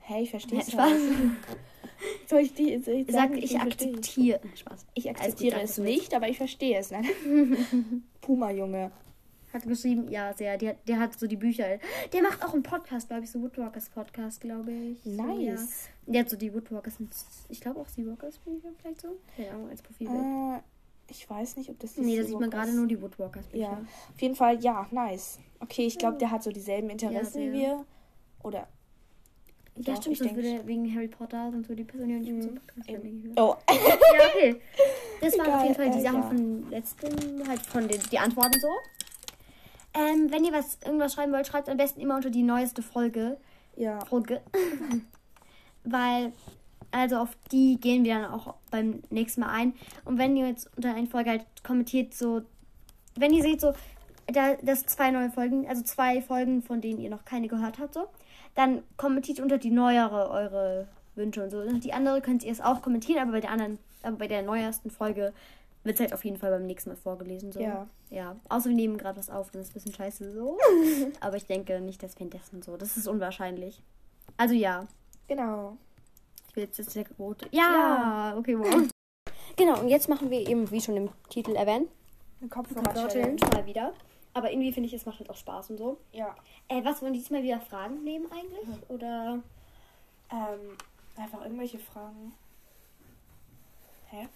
Hey, 0.00 0.22
ich 0.22 0.30
verstehe 0.30 0.58
Nein, 0.58 0.66
es. 0.66 0.72
Spaß. 0.72 0.90
Halt. 0.90 1.00
Soll 2.26 2.40
ich 2.40 2.54
die 2.54 2.78
soll 2.82 2.94
ich 2.94 3.06
Sag, 3.06 3.14
sagen, 3.30 3.38
ich 3.38 3.54
es? 3.54 3.60
akzeptiere. 3.60 4.40
Nein, 4.42 4.56
Spaß. 4.56 4.86
Ich 4.94 5.08
akzeptiere 5.10 5.54
gut, 5.56 5.64
es 5.64 5.78
nicht, 5.78 6.14
aber 6.14 6.28
ich 6.28 6.36
verstehe 6.36 6.78
es. 6.78 6.90
Nein. 6.90 7.04
Puma, 8.20 8.50
Junge. 8.50 8.90
Hat 9.52 9.64
geschrieben, 9.64 10.08
ja, 10.10 10.32
sehr. 10.32 10.56
Der, 10.56 10.74
der 10.86 10.98
hat 10.98 11.18
so 11.18 11.26
die 11.26 11.36
Bücher. 11.36 11.78
Der 12.12 12.22
macht 12.22 12.42
auch 12.44 12.54
einen 12.54 12.62
Podcast, 12.62 13.08
glaube 13.08 13.24
ich, 13.24 13.30
so 13.30 13.40
Woodwalkers 13.42 13.90
Podcast, 13.90 14.40
glaube 14.40 14.72
ich. 14.72 15.02
So, 15.04 15.10
ja. 15.10 15.24
Nice. 15.24 15.88
Der 16.06 16.20
hat 16.22 16.30
so 16.30 16.36
die 16.36 16.52
Woodwalkers 16.54 16.98
und 17.00 17.10
ich 17.48 17.60
glaube 17.60 17.80
auch 17.80 17.88
Seawalkers 17.88 18.38
Bücher 18.38 18.68
vielleicht 18.80 19.00
so. 19.02 19.08
Ahnung, 19.52 19.68
als 19.70 19.82
Profilbild. 19.82 20.18
Äh, 20.18 20.60
ich 21.10 21.28
weiß 21.28 21.56
nicht, 21.56 21.68
ob 21.68 21.78
das 21.80 21.94
die 21.94 22.00
nee, 22.00 22.16
da 22.16 22.24
sieht 22.24 22.40
man 22.40 22.48
gerade 22.50 22.72
nur 22.72 22.86
die 22.86 23.00
Woodwalkers 23.00 23.46
Bücher. 23.46 23.62
Ja, 23.62 23.72
auf 24.14 24.20
jeden 24.22 24.34
Fall, 24.36 24.58
ja, 24.64 24.86
nice. 24.90 25.38
Okay, 25.60 25.86
ich 25.86 25.98
glaube, 25.98 26.16
der 26.18 26.30
hat 26.30 26.42
so 26.42 26.50
dieselben 26.50 26.88
Interessen 26.90 27.32
sehr. 27.32 27.52
wie 27.52 27.58
wir. 27.58 27.84
Oder. 28.42 28.66
Ja, 29.76 29.96
stimmt, 29.96 30.14
ich 30.14 30.18
sonst 30.18 30.34
würde 30.34 30.66
wegen 30.66 30.94
Harry 30.94 31.08
Potter 31.08 31.50
sonst 31.50 31.68
würde 31.68 31.82
die 31.82 31.90
Person 31.90 32.10
ja 32.10 32.16
nicht 32.18 32.30
Mhm. 32.32 32.42
zum 32.42 32.54
Podcast. 32.56 32.90
Oh, 33.36 33.54
Ja, 33.70 34.26
okay. 34.34 34.56
Das 35.22 35.38
waren 35.38 35.40
auf 35.42 35.46
Egal, 35.46 35.62
jeden 35.62 35.74
Fall 35.76 35.90
die 35.90 35.98
äh, 35.98 36.02
Sachen 36.02 36.22
ja. 36.22 36.28
von 36.28 36.70
letzten, 36.70 37.48
halt 37.48 37.60
von 37.66 37.88
den 37.88 38.00
die 38.10 38.18
Antworten 38.18 38.58
so. 38.60 38.68
Ähm, 39.94 40.30
wenn 40.30 40.44
ihr 40.44 40.52
was 40.52 40.78
irgendwas 40.84 41.14
schreiben 41.14 41.32
wollt, 41.32 41.46
schreibt 41.46 41.68
am 41.68 41.76
besten 41.76 42.00
immer 42.00 42.16
unter 42.16 42.30
die 42.30 42.42
neueste 42.42 42.82
Folge. 42.82 43.36
ja. 43.76 44.04
Folge. 44.06 44.40
Weil, 45.84 46.32
also 46.90 47.16
auf 47.16 47.30
die 47.50 47.78
gehen 47.80 48.04
wir 48.04 48.14
dann 48.14 48.32
auch 48.32 48.54
beim 48.70 49.02
nächsten 49.10 49.40
Mal 49.40 49.50
ein. 49.50 49.74
Und 50.04 50.18
wenn 50.18 50.36
ihr 50.36 50.48
jetzt 50.48 50.70
unter 50.76 50.94
eine 50.94 51.08
Folge 51.08 51.30
halt 51.30 51.44
kommentiert, 51.64 52.14
so, 52.14 52.42
wenn 53.16 53.32
ihr 53.32 53.42
seht, 53.42 53.60
so, 53.60 53.74
da, 54.28 54.54
das 54.62 54.86
zwei 54.86 55.10
neue 55.10 55.30
Folgen, 55.30 55.66
also 55.68 55.82
zwei 55.82 56.22
Folgen, 56.22 56.62
von 56.62 56.80
denen 56.80 57.00
ihr 57.00 57.10
noch 57.10 57.24
keine 57.24 57.48
gehört 57.48 57.78
habt, 57.78 57.94
so, 57.94 58.06
dann 58.54 58.82
kommentiert 58.96 59.40
unter 59.40 59.58
die 59.58 59.70
neuere 59.70 60.30
eure 60.30 60.88
Wünsche 61.14 61.42
und 61.42 61.50
so. 61.50 61.64
Die 61.78 61.92
andere 61.92 62.20
könnt 62.20 62.44
ihr 62.44 62.52
es 62.52 62.60
auch 62.60 62.80
kommentieren, 62.82 63.20
aber 63.20 63.32
bei 63.32 63.40
der 63.40 63.50
anderen, 63.50 63.78
aber 64.02 64.16
bei 64.16 64.28
der 64.28 64.42
neuesten 64.42 64.90
Folge 64.90 65.32
wird 65.84 65.96
es 65.96 66.00
halt 66.00 66.12
auf 66.12 66.24
jeden 66.24 66.36
Fall 66.36 66.50
beim 66.50 66.66
nächsten 66.66 66.90
Mal 66.90 66.96
vorgelesen. 66.96 67.52
So. 67.52 67.60
Ja. 67.60 67.88
Ja. 68.10 68.36
Außer 68.48 68.68
wir 68.68 68.76
nehmen 68.76 68.98
gerade 68.98 69.18
was 69.18 69.30
auf, 69.30 69.50
dann 69.50 69.62
ist 69.62 69.68
es 69.68 69.72
ein 69.72 69.74
bisschen 69.74 69.94
scheiße 69.94 70.32
so. 70.32 70.58
aber 71.20 71.36
ich 71.36 71.46
denke 71.46 71.80
nicht, 71.80 72.02
dass 72.02 72.16
währenddessen 72.16 72.62
so. 72.62 72.76
Das 72.76 72.96
ist 72.96 73.08
unwahrscheinlich. 73.08 73.82
Also 74.36 74.54
ja. 74.54 74.86
Genau. 75.28 75.76
Ich 76.48 76.56
will 76.56 76.64
jetzt 76.64 76.78
das 76.78 76.86
der 76.86 77.06
rote. 77.18 77.48
Ja, 77.50 78.34
okay, 78.36 78.58
wow. 78.58 78.88
Genau, 79.56 79.78
und 79.80 79.88
jetzt 79.88 80.08
machen 80.08 80.30
wir 80.30 80.48
eben, 80.48 80.70
wie 80.70 80.80
schon 80.80 80.96
im 80.96 81.10
Titel 81.28 81.54
erwähnt, 81.54 81.88
Eine 82.40 82.48
Kopfhörer-Challenge 82.48 83.36
mal 83.52 83.66
wieder. 83.66 83.92
Aber 84.32 84.50
irgendwie 84.50 84.72
finde 84.72 84.86
ich, 84.86 84.94
es 84.94 85.04
macht 85.04 85.18
halt 85.18 85.28
auch 85.28 85.36
Spaß 85.36 85.70
und 85.70 85.76
so. 85.76 85.98
Ja. 86.12 86.34
Äh, 86.68 86.82
was 86.84 87.02
wollen 87.02 87.12
die 87.12 87.18
diesmal 87.18 87.42
wieder 87.42 87.60
Fragen 87.60 88.02
nehmen 88.02 88.26
eigentlich? 88.32 88.88
Oder? 88.88 89.42
Ähm, 90.30 90.78
einfach 91.16 91.42
irgendwelche 91.42 91.78
Fragen. 91.78 92.32
Hä? 94.06 94.28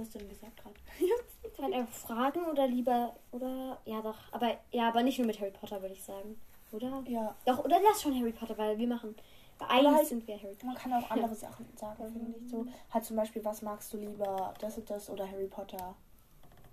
Was 0.00 0.06
hast 0.06 0.14
du 0.14 0.18
denn 0.20 0.28
gesagt 0.30 0.56
gerade? 0.56 1.74
Halt 1.76 1.88
Fragen 1.90 2.46
oder 2.46 2.66
lieber, 2.66 3.14
oder? 3.32 3.78
Ja, 3.84 4.00
doch. 4.00 4.16
Aber, 4.32 4.56
ja, 4.70 4.88
aber 4.88 5.02
nicht 5.02 5.18
nur 5.18 5.26
mit 5.26 5.38
Harry 5.40 5.50
Potter, 5.50 5.82
würde 5.82 5.94
ich 5.94 6.02
sagen. 6.02 6.40
Oder? 6.72 7.02
Ja. 7.06 7.34
Doch, 7.44 7.62
oder 7.64 7.78
lass 7.82 8.00
schon 8.00 8.18
Harry 8.18 8.32
Potter, 8.32 8.56
weil 8.56 8.78
wir 8.78 8.86
machen. 8.86 9.14
Eigentlich 9.58 9.94
halt- 9.94 10.06
sind 10.06 10.26
wir 10.26 10.36
Harry 10.36 10.54
Potter. 10.54 10.66
Man 10.66 10.76
kann 10.76 10.92
auch 10.94 11.10
andere 11.10 11.34
Sachen 11.34 11.66
sagen, 11.76 12.10
finde 12.12 12.34
ich 12.38 12.50
so. 12.50 12.64
Halt 12.90 13.04
zum 13.04 13.16
Beispiel, 13.16 13.44
was 13.44 13.60
magst 13.60 13.92
du 13.92 13.98
lieber, 13.98 14.54
das 14.58 14.78
und 14.78 14.88
das 14.88 15.10
oder 15.10 15.30
Harry 15.30 15.48
Potter? 15.48 15.94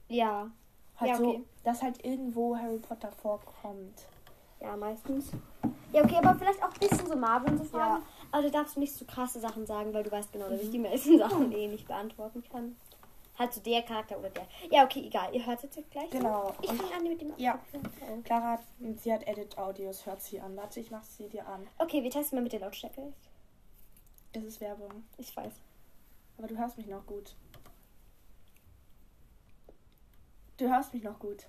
Ja. 0.08 0.50
Halt 0.96 1.12
Ja, 1.12 1.20
okay. 1.20 1.38
so, 1.40 1.46
dass 1.66 1.84
halt 1.84 2.06
irgendwo 2.06 2.56
Harry 2.56 2.78
Potter 2.78 3.12
vorkommt. 3.12 4.08
Ja, 4.62 4.78
meistens. 4.78 5.32
Ja, 5.92 6.04
okay, 6.04 6.16
aber 6.16 6.36
vielleicht 6.36 6.64
auch 6.64 6.72
ein 6.72 6.80
bisschen 6.80 7.08
so 7.08 7.16
Marvel 7.18 7.52
und 7.52 7.58
so 7.58 7.64
Fragen. 7.66 8.02
Ja. 8.02 8.08
Aber 8.32 8.42
du 8.42 8.52
darfst 8.52 8.78
nicht 8.78 8.94
so 8.94 9.04
krasse 9.04 9.40
Sachen 9.42 9.66
sagen, 9.66 9.94
weil 9.94 10.04
du 10.04 10.12
weißt 10.12 10.32
genau, 10.32 10.50
dass 10.50 10.62
ich 10.62 10.72
die 10.72 10.80
meisten 10.80 11.18
Sachen 11.18 11.52
eh 11.58 11.68
nicht 11.68 11.88
beantworten 11.88 12.42
kann. 12.50 12.76
Halt 13.38 13.54
so 13.54 13.62
der 13.62 13.84
Charakter 13.84 14.18
oder 14.18 14.30
der. 14.32 14.48
Ja, 14.72 14.84
okay, 14.84 15.06
egal. 15.06 15.34
Ihr 15.36 15.46
hört 15.46 15.64
es 15.64 15.76
jetzt 15.76 15.92
gleich. 15.92 16.12
ne? 16.12 16.20
Genau. 16.20 16.54
Ich 16.62 16.72
fange 16.72 16.94
an 16.96 17.04
mit 17.04 17.22
dem 17.22 17.34
Ja. 17.38 17.60
Oh. 17.74 18.22
Clara, 18.24 18.54
hat, 18.54 18.62
sie 18.98 19.14
hat 19.14 19.28
Edit-Audios, 19.28 20.06
hört 20.08 20.22
sie 20.22 20.40
an. 20.40 20.58
Warte, 20.58 20.80
ich 20.80 20.90
mach 20.90 21.04
sie 21.04 21.30
dir 21.30 21.48
an. 21.48 21.68
Okay, 21.78 22.02
wir 22.04 22.10
testen 22.10 22.38
mal 22.38 22.44
mit 22.44 22.54
der 22.54 22.62
Lautstärke. 22.62 23.14
Das 24.34 24.44
ist 24.44 24.60
Werbung. 24.60 25.04
Ich 25.18 25.36
weiß. 25.36 25.54
Aber 26.38 26.48
du 26.48 26.58
hörst 26.58 26.78
mich 26.78 26.88
noch 26.88 27.06
gut. 27.06 27.36
Du 30.58 30.68
hörst 30.68 30.94
mich 30.94 31.04
noch 31.04 31.20
gut. 31.20 31.46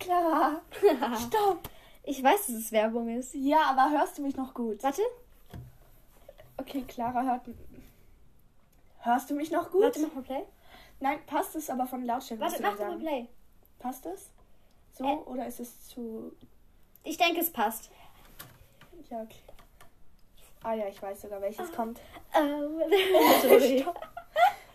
Clara, 0.00 0.60
stopp. 1.26 1.68
Ich 2.02 2.20
weiß, 2.22 2.48
dass 2.48 2.56
es 2.56 2.72
Werbung 2.72 3.08
ist. 3.08 3.34
Ja, 3.34 3.62
aber 3.70 3.96
hörst 3.96 4.18
du 4.18 4.22
mich 4.22 4.36
noch 4.36 4.52
gut? 4.54 4.82
Warte, 4.82 5.02
Okay, 6.56 6.82
Clara 6.86 7.22
hört. 7.22 7.42
Hörst 9.02 9.30
du 9.30 9.34
mich 9.34 9.50
noch 9.50 9.70
gut? 9.70 9.82
warte, 9.82 10.00
mach 10.00 10.14
mal 10.14 10.22
Play. 10.22 10.42
Nein, 11.00 11.18
passt 11.26 11.56
es 11.56 11.68
aber 11.70 11.86
von 11.86 12.04
Lautstärke? 12.04 12.42
Warte, 12.42 12.62
mach 12.62 12.78
mir 12.78 12.86
mal. 12.86 12.98
Play. 12.98 13.28
Passt 13.78 14.06
es? 14.06 14.30
So 14.92 15.04
Äh. 15.04 15.16
oder 15.26 15.46
ist 15.46 15.60
es 15.60 15.88
zu. 15.88 16.32
Ich 17.02 17.16
denke, 17.16 17.40
es 17.40 17.50
passt. 17.50 17.90
Ja, 19.10 19.22
okay. 19.22 19.40
Ah 20.62 20.74
ja, 20.74 20.86
ich 20.86 21.02
weiß 21.02 21.22
sogar, 21.22 21.40
welches 21.40 21.72
kommt. 21.72 22.00
Oh, 22.34 23.48
sorry. 23.48 23.84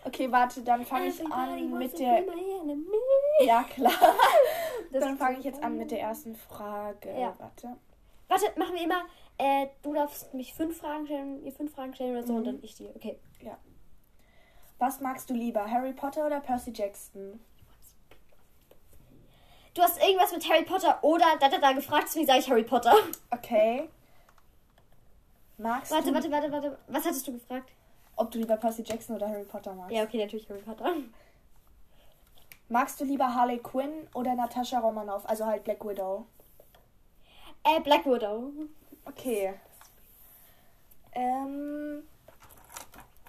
Okay, 0.04 0.30
warte, 0.30 0.62
dann 0.62 0.84
fange 0.86 1.08
ich 1.08 1.24
an 1.32 1.78
mit 1.78 1.98
der. 1.98 2.24
Ja, 3.40 3.62
klar. 3.64 3.92
Dann 4.92 5.18
fange 5.18 5.38
ich 5.38 5.44
jetzt 5.44 5.62
an 5.62 5.76
mit 5.76 5.90
der 5.90 6.00
ersten 6.00 6.34
Frage. 6.34 7.10
Ja. 7.18 7.34
Warte. 7.38 7.76
Warte, 8.28 8.46
machen 8.58 8.74
wir 8.74 8.84
immer. 8.84 9.02
Äh, 9.36 9.66
du 9.82 9.92
darfst 9.92 10.32
mich 10.32 10.54
fünf 10.54 10.78
Fragen 10.78 11.04
stellen, 11.06 11.44
ihr 11.44 11.52
fünf 11.52 11.74
Fragen 11.74 11.94
stellen 11.94 12.12
oder 12.16 12.26
so 12.26 12.32
Mhm. 12.32 12.38
und 12.38 12.44
dann 12.46 12.58
ich 12.62 12.74
dir. 12.76 12.90
Okay. 12.96 13.18
Was 14.78 15.00
magst 15.00 15.28
du 15.28 15.34
lieber, 15.34 15.68
Harry 15.70 15.92
Potter 15.92 16.26
oder 16.26 16.40
Percy 16.40 16.72
Jackson? 16.72 17.40
Du 19.74 19.82
hast 19.82 20.00
irgendwas 20.02 20.32
mit 20.32 20.48
Harry 20.48 20.64
Potter 20.64 20.98
oder 21.02 21.26
da 21.40 21.48
da 21.48 21.58
da 21.58 21.72
gefragt, 21.72 22.04
deswegen 22.08 22.26
sage 22.26 22.40
ich 22.40 22.50
Harry 22.50 22.64
Potter. 22.64 22.94
Okay. 23.30 23.88
Magst 25.56 25.90
Warte, 25.90 26.08
du, 26.08 26.14
warte, 26.14 26.30
warte, 26.30 26.52
warte. 26.52 26.78
Was 26.86 27.04
hattest 27.04 27.26
du 27.26 27.32
gefragt? 27.32 27.70
ob 28.18 28.30
du 28.30 28.38
lieber 28.38 28.56
Percy 28.56 28.82
Jackson 28.82 29.16
oder 29.16 29.28
Harry 29.28 29.44
Potter 29.44 29.74
magst? 29.74 29.92
Ja, 29.92 30.02
okay, 30.02 30.18
natürlich 30.18 30.48
Harry 30.48 30.60
Potter. 30.60 30.94
Magst 32.68 33.00
du 33.00 33.04
lieber 33.04 33.34
Harley 33.34 33.58
Quinn 33.58 34.08
oder 34.12 34.34
Natascha 34.34 34.78
Romanoff, 34.80 35.26
also 35.28 35.46
halt 35.46 35.64
Black 35.64 35.84
Widow? 35.84 36.26
Äh, 37.64 37.80
Black 37.80 38.04
Widow. 38.04 38.52
Okay. 39.06 39.54
Ähm, 41.12 42.02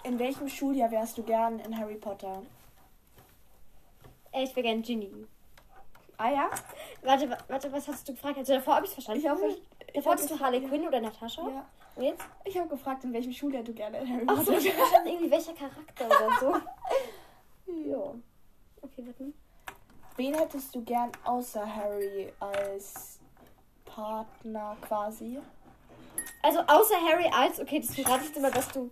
in 0.03 0.19
welchem 0.19 0.47
Schuljahr 0.49 0.91
wärst 0.91 1.17
du 1.17 1.23
gern 1.23 1.59
in 1.59 1.77
Harry 1.77 1.95
Potter? 1.95 2.41
Ich 4.33 4.55
wäre 4.55 4.63
gern 4.63 4.81
Ginny. 4.81 5.25
Ah 6.17 6.29
ja? 6.31 6.49
Warte, 7.01 7.29
wa- 7.29 7.37
warte, 7.47 7.71
was 7.71 7.87
hast 7.87 8.07
du 8.07 8.13
gefragt? 8.13 8.37
Also 8.37 8.53
davor 8.53 8.75
habe 8.75 8.85
ich 8.85 8.91
verstanden. 8.93 9.21
Ich 9.21 9.29
hoffe, 9.29 9.57
ich 9.93 10.05
wolltest 10.05 10.29
hab 10.31 10.37
du 10.37 10.43
Harley 10.43 10.61
Quinn 10.61 10.87
oder 10.87 10.99
Natascha? 10.99 11.47
Ja. 11.49 11.65
Und 11.95 12.03
jetzt? 12.03 12.23
Ich 12.45 12.57
habe 12.57 12.67
gefragt, 12.67 13.03
in 13.03 13.13
welchem 13.13 13.31
Schuljahr 13.33 13.63
du 13.63 13.73
gerne 13.73 13.97
Harry 14.07 14.25
Ach 14.27 14.37
so, 14.37 14.51
Potter 14.51 14.57
ich 14.65 14.75
dachte 14.75 15.09
irgendwie 15.09 15.31
welcher 15.31 15.53
Charakter 15.53 16.05
oder 16.05 16.39
so. 16.39 16.55
Hm. 17.71 17.89
ja. 17.91 17.97
Okay, 18.81 19.05
warte. 19.05 19.33
Wen 20.17 20.33
hättest 20.33 20.75
du 20.75 20.83
gern 20.83 21.11
außer 21.23 21.65
Harry 21.75 22.31
als 22.39 23.19
Partner 23.85 24.75
quasi? 24.81 25.39
Also 26.43 26.59
außer 26.59 26.95
Harry 27.09 27.29
als, 27.33 27.59
okay, 27.59 27.79
das 27.79 27.97
rate 28.07 28.25
ich 28.25 28.33
dir 28.33 28.41
mal, 28.41 28.51
dass 28.51 28.67
du 28.69 28.91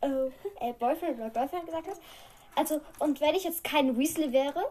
äh, 0.00 0.26
äh, 0.60 0.72
Boyfriend 0.74 1.18
oder 1.18 1.30
Boyfriend 1.30 1.66
gesagt 1.66 1.88
hast. 1.88 2.00
Also, 2.54 2.80
und 2.98 3.20
wenn 3.20 3.34
ich 3.34 3.44
jetzt 3.44 3.62
kein 3.64 3.96
Weasley 3.98 4.32
wäre, 4.32 4.64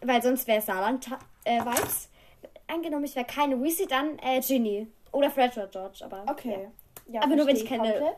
weil 0.00 0.22
sonst 0.22 0.46
wäre 0.46 0.58
es 0.58 0.66
Saarland-Vibes. 0.66 2.08
Angenommen, 2.66 3.04
ich 3.04 3.14
wäre 3.16 3.26
keine 3.26 3.60
Weasley, 3.62 3.86
dann 3.86 4.18
äh, 4.20 4.40
Ginny. 4.40 4.88
Oder 5.12 5.30
Fred 5.30 5.56
oder 5.56 5.68
George, 5.68 6.04
aber. 6.04 6.24
Okay. 6.30 6.68
Ja, 7.06 7.22
Aber 7.22 7.36
nur, 7.36 7.46
wenn 7.46 7.56
ich 7.56 7.66
keine- 7.66 7.82
komplett. 7.92 8.16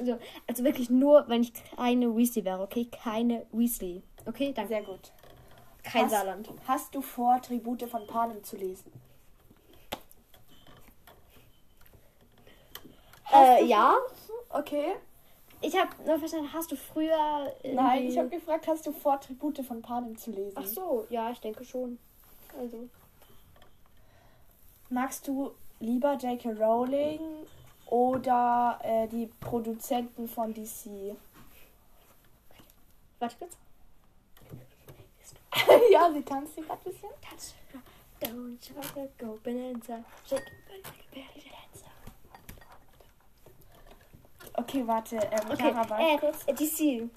Ja. 0.00 0.04
So, 0.16 0.18
also 0.48 0.64
wirklich 0.64 0.90
nur, 0.90 1.28
wenn 1.28 1.42
ich 1.42 1.52
keine 1.76 2.14
Weasley 2.16 2.44
wäre, 2.44 2.60
okay? 2.62 2.86
Keine 2.90 3.46
Weasley. 3.52 4.02
Okay, 4.26 4.52
danke. 4.52 4.68
Sehr 4.74 4.82
gut. 4.82 5.12
Kein 5.84 6.04
Hast- 6.06 6.10
Saarland. 6.10 6.48
Hast 6.66 6.94
du 6.94 7.00
vor, 7.00 7.40
Tribute 7.40 7.82
von 7.88 8.04
Panem 8.06 8.42
zu 8.42 8.56
lesen? 8.56 8.90
Äh, 13.32 13.64
ja. 13.64 13.96
Okay. 14.50 14.94
Ich 15.64 15.78
habe 15.78 15.90
nur 16.04 16.18
verstanden, 16.18 16.52
hast 16.52 16.70
du 16.70 16.76
früher. 16.76 17.52
Nein, 17.64 18.06
ich 18.06 18.18
habe 18.18 18.28
gefragt, 18.28 18.66
hast 18.68 18.86
du 18.86 18.92
vor, 18.92 19.18
Tribute 19.20 19.64
von 19.64 19.80
Panem 19.80 20.16
zu 20.16 20.30
lesen? 20.30 20.52
Ach 20.56 20.66
so, 20.66 21.06
ja, 21.08 21.30
ich 21.30 21.40
denke 21.40 21.64
schon. 21.64 21.98
Also. 22.58 22.88
Magst 24.90 25.26
du 25.26 25.52
lieber 25.80 26.14
J.K. 26.14 26.52
Rowling 26.52 27.20
oder 27.86 28.78
äh, 28.82 29.08
die 29.08 29.26
Produzenten 29.40 30.28
von 30.28 30.52
DC? 30.52 31.16
Warte 33.18 33.36
kurz. 33.38 33.56
ja, 35.90 36.12
sie 36.12 36.22
tanzt 36.22 36.54
hier 36.54 36.64
gerade 36.64 36.80
ein 36.84 36.92
bisschen. 36.92 37.08
Touch. 37.22 37.54
Don't 38.20 38.58
try 38.60 39.06
to 39.06 39.08
go 39.18 39.38
bonanza. 39.42 40.04
Shake 40.28 40.40
it, 40.40 41.10
belly 41.10 41.44
dancer. 41.50 41.73
Okay, 44.54 44.86
warte. 44.86 45.16
Ähm, 45.16 45.40
Okay, 45.50 45.56
Clara, 45.56 45.90
warte 45.90 46.18
kurz. 46.20 46.44
äh, 46.46 46.54
DC. 46.54 47.08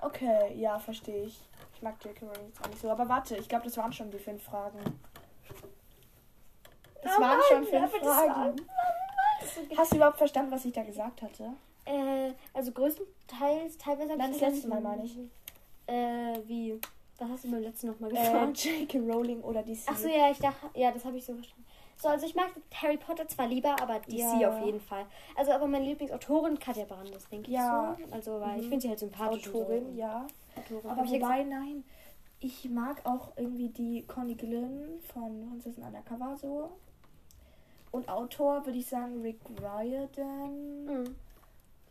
Okay, 0.00 0.54
ja, 0.56 0.78
verstehe 0.78 1.24
ich. 1.24 1.40
Ich 1.74 1.82
mag 1.82 1.94
J.K. 2.04 2.24
Rowling 2.26 2.46
jetzt 2.46 2.62
auch 2.64 2.68
nicht 2.68 2.80
so. 2.80 2.90
Aber 2.90 3.08
warte, 3.08 3.36
ich 3.36 3.48
glaube, 3.48 3.64
das 3.64 3.76
waren 3.76 3.92
schon 3.92 4.10
die 4.10 4.18
fünf 4.18 4.42
Fragen. 4.44 4.78
Das 7.02 7.12
Oh 7.16 7.20
waren 7.20 7.30
Mann, 7.38 7.40
schon 7.48 7.64
fünf 7.64 7.92
das 7.92 8.04
war- 8.04 8.24
Fragen. 8.24 8.56
Das 9.40 9.56
ist 9.56 9.70
so 9.70 9.76
Hast 9.76 9.92
du 9.92 9.96
überhaupt 9.96 10.18
verstanden, 10.18 10.50
was 10.52 10.64
ich 10.64 10.72
da 10.72 10.82
gesagt 10.82 11.22
hatte? 11.22 11.52
Äh, 11.84 12.32
also 12.54 12.72
größtenteils, 12.72 13.78
teilweise 13.78 14.12
hab 14.12 14.18
Nein, 14.18 14.32
ich 14.32 14.38
das 14.40 14.52
letzte 14.52 14.68
Mal 14.68 14.80
meine 14.80 15.04
ich. 15.04 15.16
Äh, 15.86 16.40
wie? 16.46 16.80
Was 17.18 17.28
hast 17.30 17.44
du 17.44 17.50
beim 17.50 17.62
letzten 17.62 17.86
noch 17.88 18.00
mal 18.00 18.10
Äh, 18.10 18.20
gefragt? 18.24 18.64
J.K. 18.64 18.98
Rowling 18.98 19.40
oder 19.42 19.62
DC? 19.62 19.84
Ach 19.86 19.96
so, 19.96 20.08
ja, 20.08 20.30
ich 20.30 20.38
dachte, 20.38 20.66
ja, 20.74 20.90
das 20.90 21.04
habe 21.04 21.16
ich 21.18 21.24
so 21.24 21.34
verstanden. 21.34 21.64
So, 21.98 22.08
also 22.08 22.26
ich 22.26 22.34
mag 22.34 22.50
Harry 22.74 22.96
Potter 22.98 23.26
zwar 23.26 23.46
lieber, 23.48 23.70
aber 23.80 24.00
DC 24.00 24.18
Ja. 24.40 24.50
auf 24.50 24.64
jeden 24.64 24.80
Fall. 24.80 25.06
Also, 25.34 25.52
aber 25.52 25.66
meine 25.66 25.84
Lieblingsautorin 25.86 26.58
Katja 26.58 26.84
Brandes, 26.84 27.26
denke 27.28 27.50
Ja. 27.50 27.96
ich 27.98 28.04
so. 28.06 28.12
Also, 28.14 28.40
weil 28.40 28.58
ich 28.58 28.66
Mhm. 28.66 28.68
finde 28.70 28.80
sie 28.82 28.88
halt 28.90 28.98
sympathisch. 28.98 29.48
Autorin, 29.48 29.92
so. 29.94 29.98
ja. 30.00 30.26
Autorin. 30.56 30.90
Aber 30.90 31.04
ich 31.04 31.12
wobei, 31.12 31.42
nein. 31.44 31.84
Ich 32.40 32.68
mag 32.68 33.00
auch 33.04 33.32
irgendwie 33.36 33.70
die 33.70 34.02
Conny 34.06 34.34
Glynn 34.34 35.00
von 35.12 35.48
Prinzessin 35.48 35.82
Undercover 35.84 36.36
so. 36.36 36.70
Und 37.92 38.08
Autor 38.10 38.66
würde 38.66 38.78
ich 38.78 38.86
sagen 38.86 39.22
Rick 39.22 39.40
Riordan. 39.58 40.84
Mhm. 40.84 41.16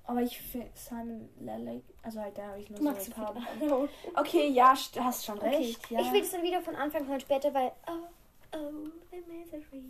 Aber 0.04 0.22
ich 0.22 0.40
finde 0.40 0.68
Simon 0.76 1.28
Lelek, 1.40 1.82
also 2.04 2.22
halt 2.22 2.38
da 2.38 2.50
habe 2.50 2.60
ich 2.60 2.70
nur 2.70 2.78
Du 2.78 2.84
so 2.86 2.90
magst 2.92 3.08
ein 3.10 3.14
paar. 3.14 3.32
Okay. 3.32 3.90
Okay, 4.16 4.48
ja, 4.50 4.74
st- 4.74 5.00
hast 5.04 5.26
schon 5.26 5.40
recht. 5.40 5.90
Ja. 5.90 6.00
Ich 6.00 6.12
will 6.14 6.22
das 6.22 6.30
dann 6.30 6.44
wieder 6.44 6.62
von 6.62 6.76
Anfang 6.76 7.10
an 7.12 7.20
später, 7.20 7.52
weil. 7.56 7.72
Oh. 7.88 8.06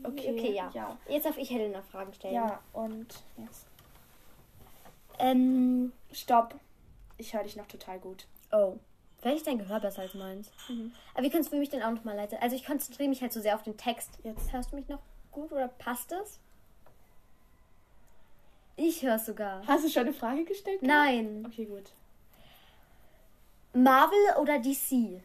Okay, 0.03 0.31
okay 0.31 0.53
ja. 0.53 0.71
ja. 0.73 0.97
Jetzt 1.07 1.25
darf 1.25 1.37
ich 1.37 1.49
Helena 1.49 1.81
Fragen 1.81 2.13
stellen. 2.13 2.33
ja, 2.33 2.59
und 2.73 3.07
jetzt. 3.37 3.67
Ähm. 5.19 5.91
Stopp. 6.11 6.55
Ich 7.17 7.33
höre 7.33 7.43
dich 7.43 7.55
noch 7.55 7.67
total 7.67 7.99
gut. 7.99 8.27
Oh. 8.51 8.77
Vielleicht 9.21 9.47
dein 9.47 9.57
Gehör 9.57 9.79
besser 9.79 10.03
als 10.03 10.13
meins. 10.13 10.51
Aber 11.13 11.23
wie 11.23 11.29
kannst 11.29 11.51
du 11.51 11.57
mich 11.57 11.69
denn 11.69 11.81
auch 11.81 11.91
nochmal 11.91 12.15
leise? 12.15 12.39
Also 12.41 12.55
ich 12.55 12.65
konzentriere 12.65 13.09
mich 13.09 13.21
halt 13.21 13.33
so 13.33 13.41
sehr 13.41 13.55
auf 13.55 13.63
den 13.63 13.77
Text. 13.77 14.19
Jetzt. 14.23 14.53
Hörst 14.53 14.71
du 14.71 14.75
mich 14.75 14.87
noch 14.87 14.99
gut 15.31 15.51
oder 15.51 15.67
passt 15.67 16.11
es? 16.11 16.39
Ich 18.75 19.01
höre 19.03 19.19
sogar. 19.19 19.65
Hast 19.65 19.85
du 19.85 19.89
schon 19.89 20.03
eine 20.03 20.13
Frage 20.13 20.43
gestellt? 20.43 20.81
Nein. 20.81 21.45
Okay, 21.47 21.65
gut. 21.65 21.93
Marvel 23.73 24.17
oder 24.39 24.59
DC? 24.59 25.21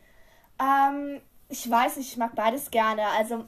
Ähm, 0.58 1.20
ich 1.50 1.70
weiß, 1.70 1.98
ich 1.98 2.16
mag 2.16 2.34
beides 2.34 2.70
gerne. 2.70 3.06
Also, 3.08 3.44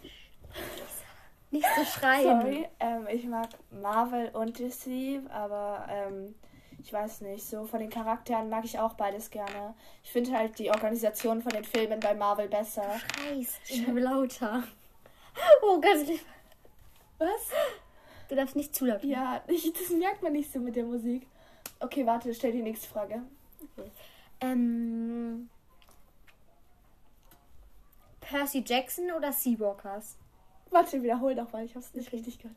Nicht 1.51 1.67
so 1.77 1.85
schreien. 1.85 2.41
sorry, 2.41 2.69
ähm, 2.81 3.07
ich 3.11 3.25
mag 3.27 3.49
Marvel 3.71 4.29
und 4.35 4.59
DC, 4.59 5.21
aber 5.31 5.87
ähm, 5.91 6.35
ich 6.83 6.93
weiß 6.93 7.21
nicht, 7.23 7.45
so 7.47 7.65
von 7.67 7.79
den 7.81 7.91
Charakteren 7.91 8.49
mag 8.49 8.65
ich 8.65 8.79
auch 8.79 8.95
beides 8.95 9.31
gerne. 9.31 9.75
Ich 10.03 10.11
finde 10.11 10.33
halt 10.37 10.59
die 10.59 10.71
Organisation 10.71 11.41
von 11.43 11.53
den 11.53 11.65
Filmen 11.65 12.01
bei 12.01 12.15
Marvel 12.15 12.49
besser. 12.49 12.85
Scheiß. 13.19 13.61
Ich 13.69 13.85
bin 13.87 13.99
lauter. 13.99 14.63
Oh 15.63 15.81
Gott. 15.81 16.07
ich- 16.09 16.21
Was? 17.19 17.29
Du 18.29 18.35
darfst 18.35 18.55
nicht 18.55 18.75
zu 18.75 18.85
laut. 18.85 19.03
Ja, 19.03 19.43
ich, 19.47 19.73
das 19.73 19.89
merkt 19.91 20.23
man 20.23 20.33
nicht 20.33 20.53
so 20.53 20.59
mit 20.59 20.77
der 20.77 20.85
Musik. 20.85 21.27
Okay, 21.81 22.05
warte, 22.05 22.35
stell 22.35 22.53
die 22.53 22.61
nächste 22.63 22.87
Frage. 22.89 23.23
Ähm. 24.41 25.49
Percy 28.33 28.65
Jackson 28.67 29.11
oder 29.13 29.31
Seawalkers? 29.31 30.17
Warte, 30.71 31.03
wiederhol 31.03 31.35
doch 31.35 31.53
mal, 31.53 31.67
ich 31.67 31.75
hab's 31.77 31.93
nicht 31.93 32.07
Okay. 32.09 32.17
richtig 32.17 32.39
gehört. 32.39 32.57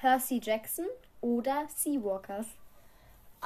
Percy 0.00 0.40
Jackson 0.42 0.86
oder 1.20 1.66
Seawalkers? 1.68 2.46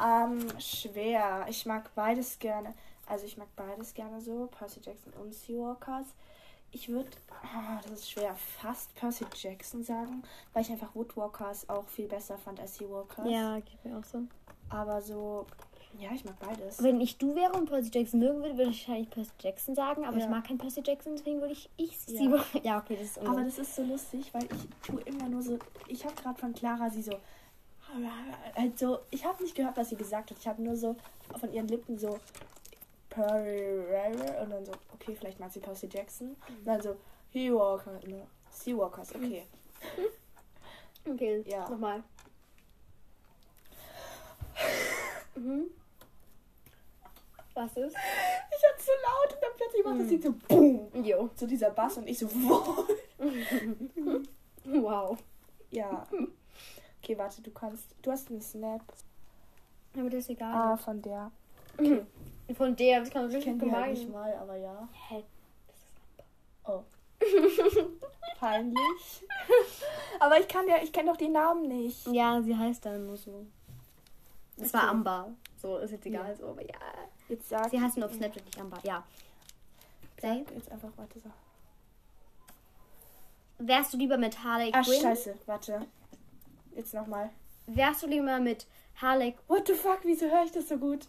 Ähm, 0.02 0.48
schwer. 0.58 1.44
Ich 1.50 1.66
mag 1.66 1.94
beides 1.94 2.38
gerne. 2.38 2.72
Also 3.06 3.26
ich 3.26 3.36
mag 3.36 3.48
beides 3.54 3.92
gerne 3.92 4.18
so. 4.22 4.46
Percy 4.46 4.80
Jackson 4.82 5.12
und 5.20 5.34
Seawalkers. 5.34 6.06
Ich 6.70 6.88
würde, 6.88 7.10
das 7.82 7.92
ist 7.92 8.10
schwer, 8.10 8.34
fast 8.34 8.94
Percy 8.94 9.26
Jackson 9.34 9.82
sagen, 9.84 10.22
weil 10.54 10.62
ich 10.62 10.70
einfach 10.70 10.94
Woodwalkers 10.94 11.68
auch 11.68 11.86
viel 11.88 12.08
besser 12.08 12.38
fand 12.38 12.60
als 12.60 12.76
Seawalkers. 12.78 13.28
Ja, 13.28 13.58
geht 13.60 13.84
mir 13.84 13.98
auch 13.98 14.04
so. 14.04 14.22
Aber 14.70 15.02
so, 15.02 15.46
ja, 15.98 16.10
ich 16.14 16.24
mag 16.24 16.38
beides. 16.38 16.82
Wenn 16.82 17.00
ich 17.00 17.18
du 17.18 17.34
wäre 17.34 17.52
und 17.52 17.66
Percy 17.66 17.90
Jackson 17.92 18.20
mögen 18.20 18.42
würde, 18.42 18.56
würde 18.58 18.70
ich 18.70 18.86
wahrscheinlich 18.88 19.10
Percy 19.10 19.30
Jackson 19.40 19.74
sagen, 19.74 20.04
aber 20.04 20.16
Ja. 20.18 20.24
ich 20.24 20.30
mag 20.30 20.44
keinen 20.46 20.58
Percy 20.58 20.82
Jackson, 20.84 21.16
deswegen 21.16 21.40
würde 21.40 21.52
ich 21.52 21.70
ich 21.76 21.92
Ja. 22.08 22.18
Seawalkers. 22.18 22.46
Ja, 22.64 22.78
okay, 22.78 22.96
das 22.96 23.04
ist 23.06 23.18
Aber 23.18 23.28
ungewohnt. 23.30 23.48
das 23.48 23.58
ist 23.58 23.74
so 23.76 23.82
lustig, 23.82 24.32
weil 24.34 24.44
ich 24.44 24.68
tue 24.86 25.00
immer 25.02 25.28
nur 25.28 25.42
so. 25.42 25.58
Ich 25.86 26.04
habe 26.04 26.14
gerade 26.14 26.38
von 26.38 26.52
Clara 26.54 26.90
sie 26.90 27.02
so. 27.02 27.12
Halt 28.54 28.78
so. 28.78 28.98
Ich 29.10 29.24
habe 29.24 29.42
nicht 29.42 29.54
gehört, 29.54 29.76
was 29.76 29.88
sie 29.88 29.96
gesagt 29.96 30.30
hat. 30.30 30.38
Ich 30.38 30.46
habe 30.46 30.62
nur 30.62 30.76
so 30.76 30.94
von 31.40 31.50
ihren 31.52 31.68
Lippen 31.68 31.98
so. 31.98 32.18
Und 33.16 34.50
dann 34.50 34.64
so, 34.64 34.72
okay, 34.94 35.16
vielleicht 35.18 35.40
mag 35.40 35.50
sie 35.50 35.58
Percy 35.60 35.88
Jackson. 35.90 36.36
Und 36.48 36.64
dann 36.66 36.80
so, 36.82 36.94
Seawalker, 37.32 37.98
ne? 38.06 38.26
Seawalkers, 38.50 39.14
okay. 39.14 39.44
Okay, 41.10 41.42
Ja. 41.46 41.68
nochmal. 41.68 42.02
Mhm. 45.38 45.70
Was 47.54 47.76
ist? 47.76 47.96
Ich 47.96 48.64
hatte 48.68 48.82
so 48.82 48.92
laut 49.02 49.34
und 49.34 49.42
dann 49.42 49.50
plötzlich 49.56 49.84
macht 49.84 50.00
das 50.00 50.08
Lied 50.10 50.22
so 50.22 50.32
BOOM! 50.48 51.04
Jo. 51.04 51.30
So 51.34 51.46
dieser 51.46 51.70
Bass 51.70 51.96
und 51.96 52.08
ich 52.08 52.18
so, 52.18 52.28
wow. 52.32 52.86
Wow. 54.64 55.18
Ja. 55.70 56.06
Okay, 57.02 57.16
warte, 57.18 57.40
du 57.42 57.50
kannst. 57.50 57.86
Du 58.02 58.10
hast 58.10 58.30
einen 58.30 58.40
Snap. 58.42 58.82
Aber 59.96 60.10
das 60.10 60.20
ist 60.20 60.30
egal. 60.30 60.54
Ah, 60.54 60.76
von 60.76 61.00
der. 61.02 61.30
Von 62.56 62.74
der, 62.76 63.00
das 63.00 63.10
kann 63.10 63.22
man 63.22 63.30
Ich 63.30 63.36
richtig 63.36 63.58
die 63.58 63.60
halt 63.60 63.72
gemein. 63.72 63.90
nicht 63.92 64.10
mal, 64.10 64.34
aber 64.36 64.56
ja. 64.56 64.88
Hä? 65.08 65.22
Oh. 66.64 66.82
Peinlich. 68.38 69.26
Aber 70.20 70.40
ich 70.40 70.48
kann 70.48 70.66
ja, 70.66 70.76
ich 70.82 70.92
kenne 70.92 71.10
doch 71.10 71.16
die 71.18 71.28
Namen 71.28 71.68
nicht. 71.68 72.06
Ja, 72.06 72.40
sie 72.40 72.56
heißt 72.56 72.86
dann 72.86 73.06
nur 73.06 73.16
so. 73.18 73.44
Es 74.60 74.68
Okay. 74.74 74.82
war 74.82 74.88
Amber. 74.90 75.30
So, 75.56 75.78
ist 75.78 75.90
jetzt 75.92 76.06
egal. 76.06 76.28
Ja. 76.28 76.34
So, 76.36 76.48
aber 76.48 76.62
ja. 76.62 76.74
Jetzt 77.28 77.48
sag. 77.48 77.70
Sie 77.70 77.80
heißt 77.80 77.96
nur 77.96 78.06
auf 78.06 78.14
Snapchat 78.14 78.44
nicht 78.44 78.60
Amber. 78.60 78.78
Ja. 78.82 79.04
Play. 80.16 80.44
Jetzt 80.54 80.70
einfach, 80.70 80.90
warte 80.96 81.20
so. 81.20 81.30
Wärst 83.58 83.92
du 83.92 83.96
lieber 83.98 84.16
mit 84.18 84.42
Harley 84.42 84.70
Ach, 84.72 84.84
Quinn? 84.84 85.00
scheiße, 85.02 85.34
warte. 85.46 85.86
Jetzt 86.74 86.94
nochmal. 86.94 87.30
Wärst 87.66 88.02
du 88.02 88.06
lieber 88.06 88.38
mit 88.38 88.66
Harley 88.96 89.34
What 89.48 89.66
the 89.66 89.74
fuck, 89.74 90.00
wieso 90.04 90.26
höre 90.26 90.44
ich 90.44 90.52
das 90.52 90.68
so 90.68 90.76
gut? 90.78 91.06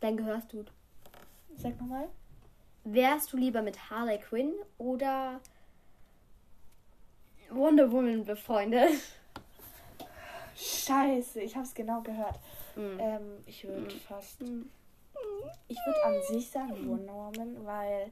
Dein 0.00 0.16
Gehörst 0.16 0.50
tut. 0.50 0.70
Sag 1.56 1.80
nochmal. 1.80 2.08
Wärst 2.84 3.32
du 3.32 3.36
lieber 3.38 3.62
mit 3.62 3.90
Harley 3.90 4.18
Quinn 4.18 4.52
oder 4.78 5.40
Wonder 7.50 7.90
Woman 7.90 8.24
befreundet. 8.24 8.92
Scheiße, 10.56 11.40
ich 11.40 11.56
hab's 11.56 11.74
genau 11.74 12.00
gehört. 12.02 12.38
Hm. 12.74 12.98
Ähm, 13.00 13.22
ich 13.46 13.64
würde 13.64 13.90
Hm. 13.92 14.00
fast. 14.00 14.42
Ich 15.68 15.78
würde 15.86 16.04
an 16.04 16.14
sich 16.28 16.50
sagen 16.50 16.88
Wonder 16.88 17.12
Woman, 17.14 17.64
weil 17.64 18.10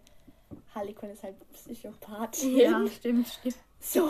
Harley 0.74 0.92
Quinn 0.92 1.10
ist 1.10 1.22
halt 1.22 1.36
Psychopathin. 1.52 2.56
Ja, 2.58 2.86
stimmt, 2.86 3.28
stimmt. 3.28 3.56
So, 3.80 4.08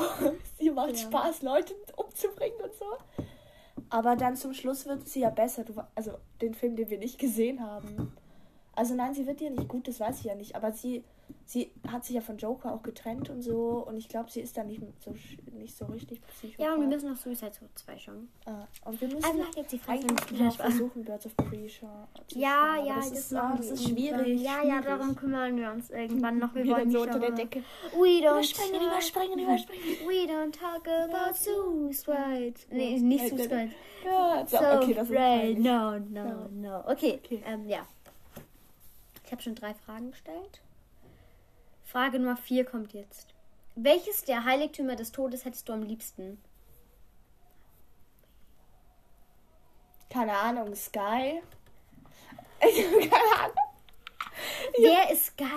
sie 0.59 0.71
macht 0.71 0.91
Ja. 0.93 0.97
Spaß, 0.97 1.43
Leute 1.43 1.75
umzubringen 1.97 2.61
und 2.63 2.75
so. 2.75 2.85
Aber 3.91 4.15
dann 4.17 4.37
zum 4.37 4.55
Schluss 4.55 4.87
wird 4.87 5.09
sie 5.09 5.21
ja 5.21 5.31
besser. 5.31 5.65
Du, 5.65 5.75
also 5.95 6.13
den 6.41 6.55
Film, 6.55 6.77
den 6.77 6.91
wir 6.91 6.99
nicht 6.99 7.19
gesehen 7.19 7.61
haben. 7.61 8.17
Also 8.77 8.95
nein, 8.95 9.15
sie 9.15 9.27
wird 9.27 9.41
ja 9.41 9.51
nicht 9.51 9.69
gut, 9.69 9.89
das 9.89 9.99
weiß 10.01 10.19
ich 10.21 10.25
ja 10.25 10.35
nicht. 10.35 10.55
Aber 10.57 10.73
sie, 10.73 11.05
sie 11.47 11.71
hat 11.91 12.05
sich 12.05 12.15
ja 12.15 12.21
von 12.21 12.37
Joker 12.39 12.73
auch 12.73 12.83
getrennt 12.83 13.29
und 13.31 13.43
so. 13.43 13.85
Und 13.87 13.97
ich 13.97 14.09
glaube, 14.09 14.31
sie 14.31 14.41
ist 14.41 14.57
da 14.57 14.65
nicht 14.65 14.81
so, 15.01 15.15
nicht 15.53 15.77
so 15.77 15.85
richtig 15.87 16.21
Psychopath. 16.27 16.59
Ja, 16.67 16.75
und 16.75 16.81
wir 16.81 16.89
müssen 16.89 17.11
noch 17.11 17.17
Suicide 17.17 17.53
Squad 17.53 17.71
2 17.75 17.99
schauen. 17.99 18.29
Ah, 18.47 18.67
und 18.85 19.01
wir 19.01 19.09
müssen 19.09 19.25
Also 19.25 19.45
jetzt 19.57 19.73
die 19.73 19.79
Frage 19.79 20.01
eigentlich 20.01 20.41
noch 20.41 20.57
versuchen, 20.57 21.05
Birds 21.05 21.27
of 21.27 21.37
Prey 21.37 21.67
zu 21.69 21.87
Ja, 22.39 22.77
schauen. 22.77 22.87
Ja, 22.87 22.97
das, 22.97 23.11
ist, 23.13 23.35
ah, 23.35 23.55
das 23.57 23.67
wir 23.67 23.73
ist 23.75 23.89
schwierig. 23.89 24.41
Ja, 24.43 24.63
ja, 24.65 24.81
darum 24.81 25.15
kümmern 25.15 25.57
wir 25.57 25.71
uns 25.73 25.91
irgendwann 25.91 26.39
noch. 26.41 26.55
Wir 26.55 26.65
Wieder 26.65 26.77
wollen 26.77 26.91
so 26.91 27.03
unter 27.03 27.19
der 27.19 27.31
Decke. 27.33 27.63
We 27.93 27.99
don't 28.27 28.31
Überspringen, 28.39 28.81
talk- 28.81 28.91
überspringen, 28.91 29.39
überspringen. 29.39 29.85
We 30.09 30.33
don't 30.33 30.53
talk 30.53 30.89
about 30.89 31.35
suicide. 31.37 32.55
Nee, 32.71 32.99
nicht 32.99 33.29
suicide. 33.29 33.71
Ja, 34.05 34.47
so, 34.47 34.57
okay, 34.59 34.95
das 34.95 35.09
ist 35.09 35.15
peinlich. 35.17 35.59
No, 35.59 35.99
no, 35.99 36.49
no. 36.51 36.81
Okay, 36.91 37.21
Okay. 37.25 37.43
Ähm, 37.47 37.67
ja. 37.69 37.87
Ich 39.25 39.33
habe 39.33 39.41
schon 39.41 39.55
drei 39.55 39.73
Fragen 39.75 40.11
gestellt. 40.11 40.61
Frage 41.95 42.19
Nummer 42.19 42.37
vier 42.37 42.65
kommt 42.65 42.93
jetzt. 42.93 43.29
Welches 43.77 44.25
der 44.25 44.45
Heiligtümer 44.45 44.97
des 44.97 45.13
Todes 45.13 45.45
hättest 45.45 45.69
du 45.69 45.75
am 45.75 45.83
liebsten? 45.85 46.43
Keine 50.11 50.37
Ahnung, 50.37 50.75
Sky. 50.75 51.41
Ich 52.69 52.85
habe 52.85 52.99
keine 52.99 53.43
Ahnung. 53.45 53.57
Wer 54.77 55.11
ist? 55.13 55.35
Oder 55.41 55.51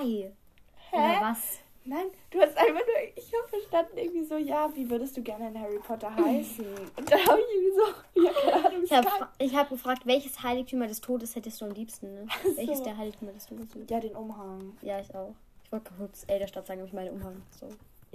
Hä? 0.91 1.17
was? 1.22 1.60
Nein, 1.86 2.06
du 2.29 2.39
hast 2.39 2.56
einfach 2.56 2.86
nur, 2.86 3.15
ich 3.15 3.32
habe 3.34 3.48
verstanden 3.48 3.98
irgendwie 3.98 4.25
so, 4.25 4.38
ja, 4.38 4.70
wie 4.75 4.88
würdest 4.89 5.17
du 5.17 5.24
gerne 5.24 5.48
in 5.48 5.60
Harry 5.60 5.79
Potter 5.79 6.13
heißen? 6.15 6.65
Und 6.98 7.12
dann 7.12 7.20
habe 7.25 7.39
ich 7.39 7.56
irgendwie 7.56 7.75
so, 7.79 8.22
ja, 8.27 8.32
keine 8.34 8.65
Ahnung, 8.67 8.84
Ich 8.84 8.91
habe 8.94 9.08
Sky. 9.10 9.50
hab 9.56 9.70
gefragt, 9.70 10.06
welches 10.06 10.44
Heiligtümer 10.44 10.86
des 10.88 11.01
Todes 11.01 11.36
hättest 11.36 11.62
du 11.62 11.65
am 11.65 11.72
liebsten? 11.72 12.13
Ne? 12.13 12.27
so. 12.44 12.58
Welches 12.58 12.84
der 12.84 12.96
Heiligtümer 12.96 13.32
des 13.32 13.48
Todes? 13.48 13.70
Ja, 13.89 14.00
den 14.00 14.15
Umhang. 14.15 14.77
Ja, 14.84 15.00
ich 15.00 15.15
auch. 15.15 15.34
Ich 15.68 15.72
wollte 15.74 15.92
kurz 15.98 16.24
Elderstadt 16.28 16.66
sagen, 16.66 16.80
aber 16.80 16.88
ich 16.88 16.94
meine 16.94 17.12
Umhang. 17.12 17.42
So, 17.60 17.68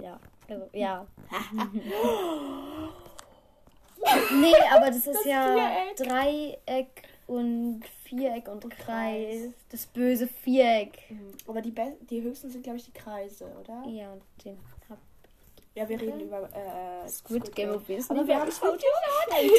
ja. 0.03 0.19
Also, 0.49 0.67
ja. 0.73 1.05
nee, 4.41 4.55
aber 4.71 4.87
das 4.87 5.05
ist 5.05 5.09
Das 5.09 5.25
ja 5.25 5.53
Viereck. 5.53 5.95
Dreieck 5.97 7.03
und 7.27 7.83
Viereck 8.05 8.47
und 8.47 8.67
Kreis. 8.71 9.51
Das 9.69 9.85
böse 9.85 10.25
Viereck. 10.27 10.97
Aber 11.47 11.61
die, 11.61 11.69
Be 11.69 11.95
die 12.09 12.23
höchsten 12.23 12.49
sind, 12.49 12.63
glaube 12.63 12.79
ich, 12.79 12.85
die 12.85 12.91
Kreise, 12.91 13.45
oder? 13.45 13.83
Ja, 13.87 14.13
und 14.13 14.23
den 14.43 14.57
hab 14.89 14.97
Ja, 15.75 15.87
wir 15.87 16.01
reden 16.01 16.21
über 16.21 16.49
äh, 16.55 17.07
Squid 17.07 17.55
Game 17.55 17.69
of 17.69 17.83
Business. 17.83 18.09
Aber 18.09 18.25
wir 18.25 18.39
haben 18.39 18.51
Squid 18.51 18.83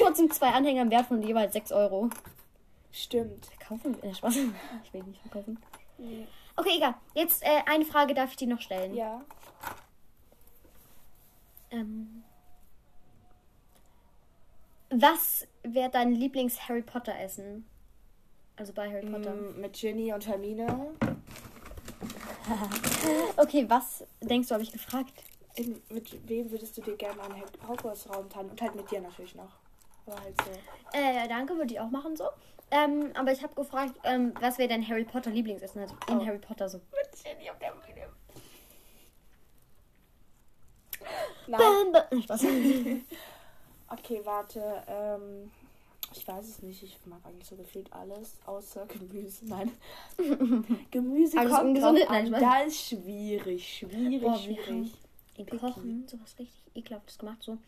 Trotzdem 0.00 0.32
zwei 0.32 0.48
Anhänger 0.48 0.82
im 0.82 0.90
Wert 0.90 1.06
von 1.06 1.22
jeweils 1.22 1.52
6 1.52 1.70
Euro. 1.70 2.10
Stimmt. 2.90 3.48
Kaufen? 3.60 4.02
Äh, 4.02 4.12
Spaß. 4.12 4.34
Ich 4.82 4.92
will 4.92 5.04
nicht 5.04 5.20
verkaufen. 5.20 5.62
Nee. 5.96 6.26
Okay, 6.56 6.76
egal. 6.76 6.94
Jetzt 7.14 7.42
äh, 7.42 7.62
eine 7.66 7.84
Frage 7.84 8.14
darf 8.14 8.30
ich 8.30 8.36
dir 8.36 8.46
noch 8.48 8.60
stellen. 8.60 8.94
Ja. 8.94 9.20
Ähm, 11.70 12.22
was 14.90 15.46
wäre 15.62 15.90
dein 15.90 16.12
Lieblings-Harry 16.14 16.82
Potter-Essen? 16.82 17.66
Also 18.56 18.72
bei 18.72 18.88
Harry 18.88 19.04
Potter. 19.10 19.32
Mm, 19.34 19.60
mit 19.60 19.72
Ginny 19.74 20.12
und 20.12 20.26
Hermine. 20.26 20.92
Okay, 23.38 23.64
was 23.68 24.04
denkst 24.20 24.48
du, 24.48 24.54
habe 24.54 24.62
ich 24.62 24.70
gefragt? 24.72 25.12
In, 25.56 25.80
mit 25.88 26.28
wem 26.28 26.50
würdest 26.50 26.76
du 26.76 26.82
dir 26.82 26.94
gerne 26.96 27.22
einen 27.22 27.40
Ho- 27.40 27.68
Hogwarts-Raum 27.68 28.28
teilen? 28.28 28.50
Und 28.50 28.60
halt 28.60 28.74
mit 28.74 28.90
dir 28.90 29.00
natürlich 29.00 29.34
noch. 29.34 29.50
Aber 30.06 30.20
halt 30.20 30.34
so. 30.42 30.50
Äh, 30.98 31.26
danke, 31.26 31.56
würde 31.56 31.72
ich 31.72 31.80
auch 31.80 31.90
machen 31.90 32.16
so. 32.16 32.24
Ähm, 32.76 33.12
aber 33.14 33.30
ich 33.30 33.40
habe 33.42 33.54
gefragt, 33.54 33.94
ähm, 34.02 34.34
was 34.40 34.58
wäre 34.58 34.68
dein 34.68 34.86
Harry 34.88 35.04
Potter 35.04 35.30
Lieblingsessen? 35.30 35.80
Also 35.82 35.94
in 36.08 36.18
Oh. 36.18 36.26
Harry 36.26 36.38
Potter 36.38 36.68
so. 36.68 36.80
Nein. 41.46 43.04
Okay, 43.86 44.22
warte. 44.24 44.82
Ähm, 44.88 45.50
ich 46.12 46.26
weiß 46.26 46.48
es 46.48 46.62
nicht. 46.62 46.82
Ich 46.82 46.98
mag 47.04 47.20
eigentlich 47.24 47.46
so 47.46 47.54
gefühlt 47.54 47.92
alles, 47.92 48.38
außer 48.46 48.86
Gemüse. 48.86 49.44
Nein. 49.46 49.70
Gemüse 50.90 51.38
Alles 51.38 51.52
kommt 51.52 51.78
drauf 51.80 51.94
Nein, 52.08 52.34
an. 52.34 52.40
Da 52.40 52.62
ist 52.62 52.80
schwierig, 52.88 53.78
schwierig, 53.78 54.22
Boah, 54.22 54.36
schwierig. 54.36 54.92
Kochen 55.60 56.08
sowas 56.08 56.34
richtig 56.38 56.62
ekelhaftes 56.74 57.18
gemacht. 57.18 57.42
So. 57.42 57.58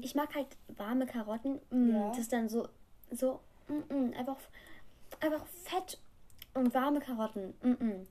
Ich 0.00 0.14
mag 0.14 0.34
halt 0.34 0.48
warme 0.76 1.06
Karotten. 1.06 1.60
Mm, 1.70 1.90
Ja. 1.94 2.08
Das 2.08 2.18
ist 2.18 2.32
dann 2.32 2.48
so, 2.48 2.66
so, 3.12 3.38
mm, 3.68 3.94
mm, 3.94 4.14
einfach, 4.18 4.36
einfach 5.20 5.44
fett 5.64 5.98
und 6.54 6.72
warme 6.74 7.00
Karotten. 7.00 7.54
Mm. 7.62 8.06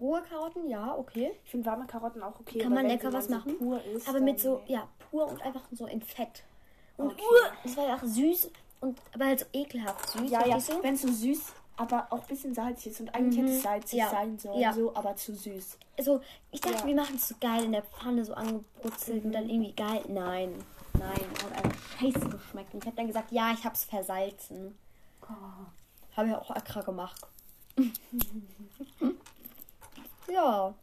Rohe 0.00 0.22
Karotten, 0.22 0.68
ja, 0.68 0.94
okay. 0.96 1.32
Ich 1.44 1.50
finde 1.50 1.66
warme 1.66 1.86
Karotten 1.86 2.22
auch 2.22 2.38
okay. 2.40 2.58
Kann 2.58 2.74
man 2.74 2.86
lecker 2.86 3.12
was 3.12 3.28
machen. 3.28 3.52
So 3.52 3.58
pur 3.58 3.84
ist, 3.84 4.08
Aber 4.08 4.20
mit 4.20 4.38
so, 4.38 4.62
ja, 4.66 4.88
pur 5.10 5.26
und 5.26 5.40
einfach 5.42 5.62
so 5.72 5.86
in 5.86 6.02
Fett. 6.02 6.44
Und 6.98 7.12
Okay. 7.12 7.22
das 7.64 7.76
war 7.76 7.88
ja 7.88 7.96
auch 7.96 8.02
süß 8.02 8.50
und 8.80 9.00
aber 9.14 9.26
halt 9.26 9.40
so 9.40 9.46
ekelhaft 9.54 10.10
süß. 10.10 10.30
Ja, 10.30 10.46
ja, 10.46 10.58
du? 10.58 10.82
wenn 10.82 10.94
es 10.94 11.02
so 11.02 11.08
süß, 11.08 11.52
aber 11.78 12.06
auch 12.10 12.20
ein 12.22 12.26
bisschen 12.28 12.54
salzig 12.54 12.92
ist. 12.92 13.00
Und 13.00 13.14
eigentlich 13.14 13.38
hätte 13.42 13.52
es 13.52 13.62
salzig 13.62 13.98
Ja. 13.98 14.10
sein 14.10 14.38
sollen, 14.38 14.60
Ja. 14.60 14.72
so, 14.74 14.94
aber 14.94 15.16
zu 15.16 15.34
süß. 15.34 15.78
Also, 15.98 16.20
ich 16.50 16.60
dachte, 16.60 16.76
Ja. 16.76 16.82
Mhm. 16.84 16.88
wir 16.88 16.94
machen 16.96 17.16
es 17.16 17.28
so 17.28 17.34
geil 17.40 17.64
in 17.64 17.72
der 17.72 17.82
Pfanne 17.82 18.24
so 18.24 18.34
angebrutzelt 18.34 19.24
und 19.24 19.32
dann 19.32 19.48
irgendwie 19.48 19.72
geil. 19.72 20.02
Nein, 20.08 20.52
nein, 20.92 21.10
hat 21.42 21.64
einfach 21.64 21.80
scheiße 22.00 22.28
geschmeckt. 22.28 22.74
Und 22.74 22.82
ich 22.82 22.86
habe 22.86 22.96
dann 22.96 23.06
gesagt, 23.06 23.32
ja, 23.32 23.52
ich 23.52 23.64
hab's 23.64 23.84
versalzen. 23.84 24.76
Habe 26.16 26.28
ich 26.28 26.34
auch 26.34 26.54
extra 26.56 26.80
gemacht. 26.82 27.20
ja. 30.28 30.74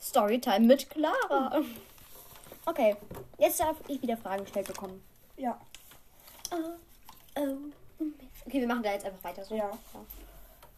Storytime 0.00 0.66
mit 0.66 0.90
Clara. 0.90 1.62
Okay, 2.64 2.96
jetzt 3.38 3.60
darf 3.60 3.76
ich 3.88 4.02
wieder 4.02 4.16
Fragen 4.16 4.44
gestellt 4.44 4.66
bekommen. 4.66 5.02
Ja. 5.36 5.60
Oh, 6.50 7.40
oh. 7.40 7.56
Okay, 8.46 8.60
wir 8.60 8.66
machen 8.66 8.82
da 8.82 8.92
jetzt 8.92 9.04
einfach 9.04 9.22
weiter. 9.24 9.44
So. 9.44 9.54
Ja. 9.54 9.70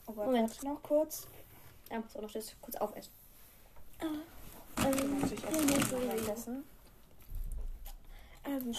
Oh 0.07 0.13
Gott, 0.13 0.27
Moment. 0.27 0.51
warte 0.51 0.67
noch 0.67 0.83
kurz. 0.83 1.27
Ja, 1.91 2.01
muss 2.01 2.17
auch 2.17 2.23
noch 2.23 2.33
das 2.33 2.55
kurz 2.61 2.77
aufessen. 2.77 3.13
Dann 4.77 5.21
muss 5.21 5.33
ich 5.33 5.43
erst 5.43 5.93
mal 5.93 6.03
währenddessen. 6.03 6.65
Ähm, 8.45 8.73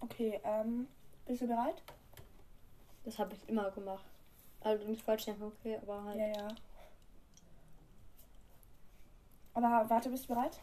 Okay, 0.00 0.40
ähm, 0.44 0.88
bist 1.26 1.42
du 1.42 1.46
bereit? 1.46 1.82
Das 3.04 3.18
habe 3.18 3.34
ich 3.34 3.48
immer 3.48 3.70
gemacht. 3.70 4.04
Also 4.60 4.84
nicht 4.86 5.02
falsch 5.02 5.24
denken, 5.24 5.44
okay, 5.44 5.78
aber 5.82 6.04
halt. 6.04 6.18
Ja, 6.18 6.26
ja. 6.26 6.48
Aber 9.54 9.88
warte, 9.88 10.10
bist 10.10 10.24
du 10.24 10.28
bereit? 10.34 10.60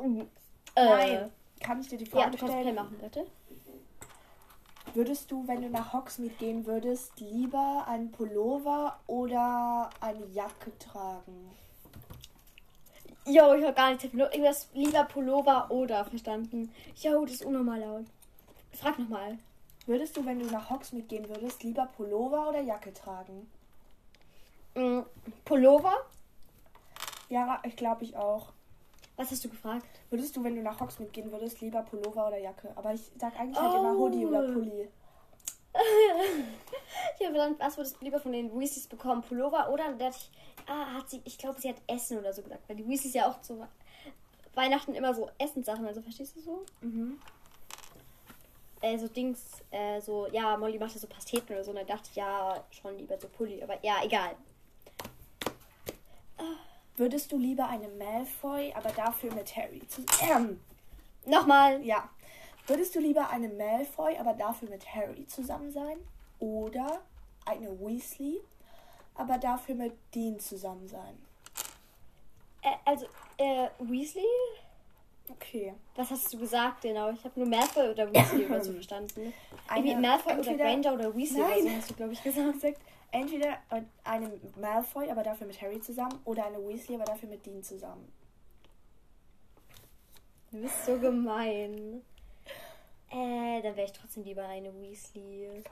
Mhm. 0.00 0.28
Nein. 0.74 1.10
Äh, 1.10 1.28
Kann 1.60 1.80
ich 1.80 1.88
dir 1.88 1.98
die 1.98 2.04
ja, 2.04 2.10
Frage 2.10 2.30
du 2.32 2.38
kannst 2.38 2.54
stellen? 2.54 2.74
machen, 2.74 2.98
bitte. 2.98 3.26
Würdest 4.94 5.30
du, 5.30 5.46
wenn 5.48 5.62
du 5.62 5.70
nach 5.70 5.92
Hogsmeade 5.92 6.34
gehen 6.34 6.66
würdest, 6.66 7.18
lieber 7.18 7.84
einen 7.86 8.10
Pullover 8.10 9.00
oder 9.06 9.88
eine 10.00 10.26
Jacke 10.26 10.76
tragen? 10.78 11.50
Jo, 13.24 13.54
ich 13.54 13.64
habe 13.64 13.72
gar 13.72 13.92
nicht 13.92 14.02
irgendwas 14.12 14.68
lieber 14.74 15.04
Pullover 15.04 15.70
oder 15.70 16.04
verstanden. 16.04 16.72
Jo, 16.96 17.24
das 17.24 17.36
ist 17.36 17.44
unnormal 17.44 17.80
laut. 17.80 18.04
Frag 18.72 18.98
nochmal. 18.98 19.38
Würdest 19.86 20.16
du, 20.16 20.24
wenn 20.24 20.40
du 20.40 20.46
nach 20.46 20.70
Hogsmeade 20.70 21.06
gehen 21.06 21.28
würdest, 21.28 21.62
lieber 21.62 21.86
Pullover 21.96 22.48
oder 22.48 22.60
Jacke 22.60 22.92
tragen? 22.92 23.48
Mhm. 24.74 25.04
Pullover? 25.44 25.94
Ja, 27.28 27.60
ich 27.64 27.76
glaube 27.76 28.04
ich 28.04 28.16
auch. 28.16 28.52
Was 29.16 29.30
hast 29.30 29.44
du 29.44 29.48
gefragt? 29.48 29.86
Würdest 30.10 30.36
du, 30.36 30.42
wenn 30.42 30.56
du 30.56 30.62
nach 30.62 30.80
Hogsmeade 30.80 31.12
gehen 31.12 31.30
würdest, 31.30 31.60
lieber 31.60 31.82
Pullover 31.82 32.28
oder 32.28 32.38
Jacke? 32.38 32.72
Aber 32.74 32.92
ich 32.92 33.10
sag 33.18 33.38
eigentlich 33.38 33.58
halt 33.60 33.74
immer 33.74 33.92
Oh. 33.94 33.98
Hoodie 33.98 34.26
oder 34.26 34.42
Pulli. 34.52 34.88
Ich 37.18 37.26
habe 37.26 37.36
dann, 37.36 37.58
was 37.58 37.76
würdest 37.76 37.96
du 38.00 38.04
lieber 38.04 38.20
von 38.20 38.32
den 38.32 38.58
Weasleys 38.58 38.86
bekommen? 38.86 39.22
Pullover 39.22 39.70
oder? 39.70 39.84
Ich, 40.10 40.30
ah, 40.66 40.94
hat 40.94 41.10
sie, 41.10 41.20
ich 41.24 41.38
glaube, 41.38 41.60
sie 41.60 41.68
hat 41.68 41.76
Essen 41.86 42.18
oder 42.18 42.32
so 42.32 42.42
gesagt. 42.42 42.68
Weil 42.68 42.76
die 42.76 42.88
Weasleys 42.88 43.14
ja 43.14 43.28
auch 43.28 43.40
zu 43.40 43.66
Weihnachten 44.54 44.94
immer 44.94 45.14
so 45.14 45.30
Essenssachen, 45.38 45.86
also 45.86 46.02
verstehst 46.02 46.36
du 46.36 46.40
so? 46.40 46.64
Mhm. 46.80 47.18
äh, 48.82 48.98
so 48.98 49.08
Dings, 49.08 49.62
äh, 49.70 50.00
so, 50.00 50.26
ja, 50.28 50.56
Molly 50.56 50.78
machte 50.78 50.98
so 50.98 51.06
Pasteten 51.06 51.52
oder 51.54 51.64
so. 51.64 51.70
Und 51.70 51.78
dann 51.78 51.86
dachte 51.86 52.08
ich, 52.10 52.16
ja, 52.16 52.62
schon 52.70 52.98
lieber 52.98 53.18
so 53.18 53.28
Pulli. 53.28 53.62
Aber 53.62 53.82
ja, 53.82 53.96
egal. 54.02 54.36
Würdest 56.96 57.32
du 57.32 57.38
lieber 57.38 57.68
eine 57.68 57.88
Malfoy, 57.88 58.72
aber 58.74 58.90
dafür 58.90 59.32
mit 59.34 59.56
Harry 59.56 59.86
zu 59.88 60.04
ähm, 60.20 60.60
Nochmal. 61.24 61.82
Ja. 61.84 62.10
Würdest 62.66 62.94
du 62.94 63.00
lieber 63.00 63.28
eine 63.30 63.48
Malfoy, 63.48 64.16
aber 64.18 64.34
dafür 64.34 64.68
mit 64.68 64.86
Harry 64.94 65.26
zusammen 65.26 65.70
sein? 65.70 65.96
Oder 66.38 67.00
eine 67.46 67.78
Weasley, 67.80 68.40
aber 69.14 69.38
dafür 69.38 69.74
mit 69.74 69.92
Dean 70.14 70.38
zusammen 70.38 70.86
sein? 70.88 71.16
Äh, 72.62 72.70
also, 72.84 73.06
äh, 73.38 73.68
Weasley? 73.80 74.22
Okay. 75.28 75.74
Was 75.96 76.10
hast 76.10 76.32
du 76.32 76.38
gesagt 76.38 76.82
genau? 76.82 77.10
Ich 77.10 77.24
habe 77.24 77.38
nur 77.40 77.48
Malfoy 77.48 77.90
oder 77.90 78.12
Weasley 78.12 78.46
oder 78.46 78.62
so 78.62 78.72
verstanden. 78.74 79.32
Irgendwie 79.70 79.92
Eine- 79.92 80.00
Malfoy 80.00 80.32
oder 80.34 80.48
entweder- 80.50 80.64
Granger 80.64 80.92
oder 80.94 81.16
Weasley 81.16 81.40
oder 81.42 81.48
Nein. 81.50 81.62
so 81.62 81.70
hast 81.70 81.90
du, 81.90 81.94
glaube 81.94 82.12
ich, 82.12 82.22
gesagt. 82.22 82.58
Entweder 83.14 83.58
eine 84.04 84.32
Malfoy, 84.58 85.10
aber 85.10 85.22
dafür 85.22 85.46
mit 85.46 85.60
Harry 85.60 85.78
zusammen, 85.80 86.18
oder 86.24 86.46
eine 86.46 86.56
Weasley, 86.66 86.94
aber 86.94 87.04
dafür 87.04 87.28
mit 87.28 87.44
Dean 87.44 87.62
zusammen. 87.62 88.10
Du 90.50 90.62
bist 90.62 90.86
so 90.86 90.98
gemein. 90.98 92.02
Äh, 93.10 93.60
dann 93.60 93.76
wäre 93.76 93.84
ich 93.84 93.92
trotzdem 93.92 94.24
lieber 94.24 94.46
eine 94.46 94.72
Weasley. 94.80 95.62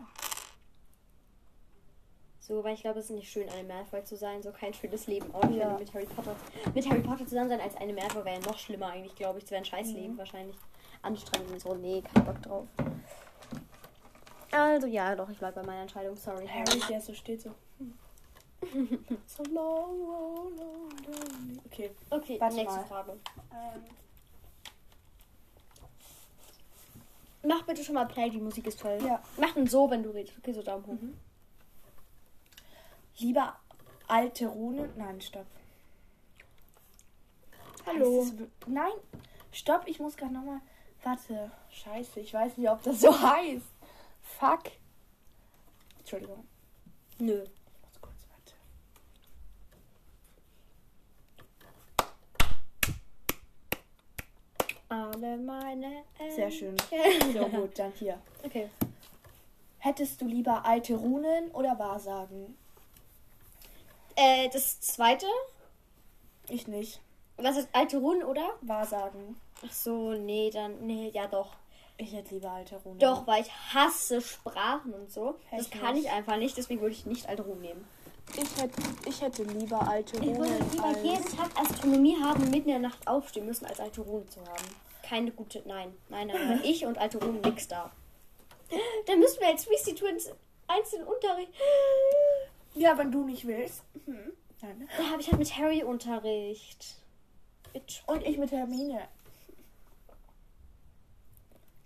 So, 2.40 2.64
weil 2.64 2.74
ich 2.74 2.80
glaube, 2.80 2.98
es 2.98 3.06
ist 3.10 3.10
nicht 3.16 3.30
schön, 3.30 3.48
eine 3.50 3.68
Malfoy 3.68 4.02
zu 4.02 4.16
sein. 4.16 4.42
So 4.42 4.50
kein 4.50 4.72
schönes 4.74 5.06
Leben. 5.06 5.32
Auch 5.34 5.44
Ja. 5.50 5.50
wenn 5.50 5.72
du 5.74 5.78
mit 5.80 5.94
Harry 5.94 6.06
Potter 6.06 6.34
mit 6.74 6.88
Harry 6.88 7.00
Potter 7.00 7.26
zusammen 7.26 7.50
sein 7.50 7.60
als 7.60 7.76
eine 7.76 7.92
Malfoy 7.92 8.24
wäre 8.24 8.40
ja 8.40 8.46
noch 8.46 8.58
schlimmer 8.58 8.86
eigentlich, 8.88 9.14
glaube 9.14 9.38
ich. 9.38 9.44
Es 9.44 9.50
wäre 9.50 9.60
ein 9.60 9.64
scheiß 9.66 9.92
Leben 9.92 10.16
wahrscheinlich. 10.18 10.56
Anstrengend 11.02 11.50
und 11.52 11.60
so. 11.60 11.74
Nee, 11.74 12.02
kein 12.02 12.24
Bock 12.24 12.42
drauf. 12.42 12.66
Also 14.50 14.86
ja, 14.86 15.14
doch, 15.14 15.28
ich 15.30 15.38
bleibe 15.38 15.60
bei 15.60 15.66
meiner 15.66 15.82
Entscheidung. 15.82 16.16
Sorry, 16.16 16.46
Harry, 16.48 16.80
der 16.88 17.00
so 17.00 17.14
steht 17.14 17.40
so. 17.42 17.54
so 19.26 19.42
low, 19.44 19.86
low, 19.86 20.50
low, 20.50 20.50
low. 21.06 21.60
Okay. 21.66 21.90
Okay, 22.10 22.40
Warte 22.40 22.56
nächste 22.56 22.80
mal. 22.80 22.86
Frage. 22.86 23.12
Ähm, 23.52 23.82
Mach 27.42 27.62
bitte 27.62 27.82
schon 27.82 27.94
mal 27.94 28.04
Play, 28.06 28.28
die 28.28 28.38
Musik 28.40 28.66
ist 28.66 28.80
toll. 28.80 28.98
Ja. 29.02 29.22
Mach 29.38 29.54
den 29.54 29.66
so, 29.66 29.88
wenn 29.90 30.02
du 30.02 30.10
redest. 30.10 30.36
Okay, 30.38 30.52
so 30.52 30.62
Daumen 30.62 30.86
hoch. 30.86 30.96
Lieber 33.20 33.56
alte 34.08 34.46
Runen. 34.48 34.90
Nein, 34.96 35.20
stopp. 35.20 35.46
Hallo. 37.86 38.26
Wir- 38.36 38.48
Nein, 38.66 38.92
stopp, 39.52 39.86
ich 39.86 39.98
muss 40.00 40.16
gerade 40.16 40.34
nochmal. 40.34 40.60
Warte, 41.02 41.50
scheiße, 41.70 42.20
ich 42.20 42.34
weiß 42.34 42.56
nicht, 42.58 42.68
ob 42.68 42.82
das 42.82 43.00
so 43.00 43.10
heißt. 43.22 43.64
Fuck. 44.22 44.72
Entschuldigung, 45.98 46.46
Nö. 47.18 47.42
ich 47.42 47.50
muss 47.82 48.00
kurz 48.00 48.16
warte. 48.28 48.54
Alle 54.88 55.36
meine 55.38 56.02
Sehr 56.34 56.50
schön. 56.50 56.76
So 57.32 57.46
gut, 57.48 57.78
dann 57.78 57.92
hier. 57.92 58.18
Okay. 58.42 58.70
Hättest 59.78 60.20
du 60.20 60.26
lieber 60.26 60.64
alte 60.64 60.94
Runen 60.94 61.50
oder 61.52 61.78
Wahrsagen? 61.78 62.56
Äh, 64.20 64.48
das 64.50 64.80
zweite. 64.80 65.26
Ich 66.48 66.66
nicht. 66.66 67.00
Was 67.36 67.56
ist 67.56 67.68
alte 67.72 67.98
Runen, 67.98 68.22
oder? 68.22 68.50
Wahrsagen. 68.60 69.40
Ach 69.66 69.72
so, 69.72 70.12
nee, 70.12 70.50
dann. 70.50 70.86
Nee, 70.86 71.10
ja 71.14 71.26
doch. 71.26 71.56
Ich 71.96 72.12
hätte 72.12 72.34
lieber 72.34 72.50
alte 72.50 72.76
Runen. 72.76 72.98
Doch, 72.98 73.26
weil 73.26 73.42
ich 73.42 73.50
hasse 73.50 74.20
Sprachen 74.20 74.92
und 74.92 75.10
so. 75.10 75.36
Das 75.50 75.62
Echt 75.62 75.72
kann 75.72 75.94
nicht? 75.94 76.06
ich 76.06 76.10
einfach 76.10 76.36
nicht, 76.36 76.56
deswegen 76.56 76.80
würde 76.80 76.94
ich 76.94 77.06
nicht 77.06 77.28
alte 77.28 77.42
Runen 77.42 77.60
nehmen. 77.60 77.88
Ich 78.36 78.62
hätte, 78.62 78.80
ich 79.06 79.20
hätte 79.20 79.42
lieber 79.42 79.88
alte 79.88 80.16
Ich 80.18 80.36
würde 80.36 80.64
lieber 80.70 80.98
jeden 81.02 81.36
Tag 81.36 81.50
Astronomie 81.58 82.16
haben 82.22 82.42
und 82.42 82.50
mitten 82.50 82.68
in 82.68 82.80
der 82.80 82.90
Nacht 82.90 83.06
aufstehen 83.06 83.46
müssen, 83.46 83.66
als 83.66 83.80
alte 83.80 84.02
Runen 84.02 84.28
zu 84.28 84.40
haben. 84.40 84.64
Keine 85.02 85.30
gute. 85.30 85.62
Nein, 85.66 85.94
nein, 86.08 86.28
nein. 86.28 86.48
nein. 86.48 86.60
Ich 86.64 86.84
und 86.86 86.98
alte 86.98 87.18
Runen 87.18 87.40
nix 87.40 87.68
da. 87.68 87.90
Dann 89.06 89.18
müssten 89.18 89.40
wir 89.40 89.48
als 89.48 89.68
Weasley 89.68 89.94
Twins 89.94 90.30
einzeln 90.68 91.04
Unterricht. 91.04 91.52
Ja, 92.74 92.96
wenn 92.98 93.10
du 93.10 93.24
nicht 93.24 93.46
willst. 93.46 93.82
Mhm. 94.06 94.32
Nein. 94.62 94.88
Da 94.96 95.04
habe 95.10 95.20
ich 95.20 95.28
halt 95.28 95.38
mit 95.38 95.56
Harry 95.56 95.82
Unterricht. 95.82 96.96
Bitch. 97.72 98.02
Und 98.06 98.24
ich 98.24 98.38
mit 98.38 98.50
Hermine. 98.52 99.02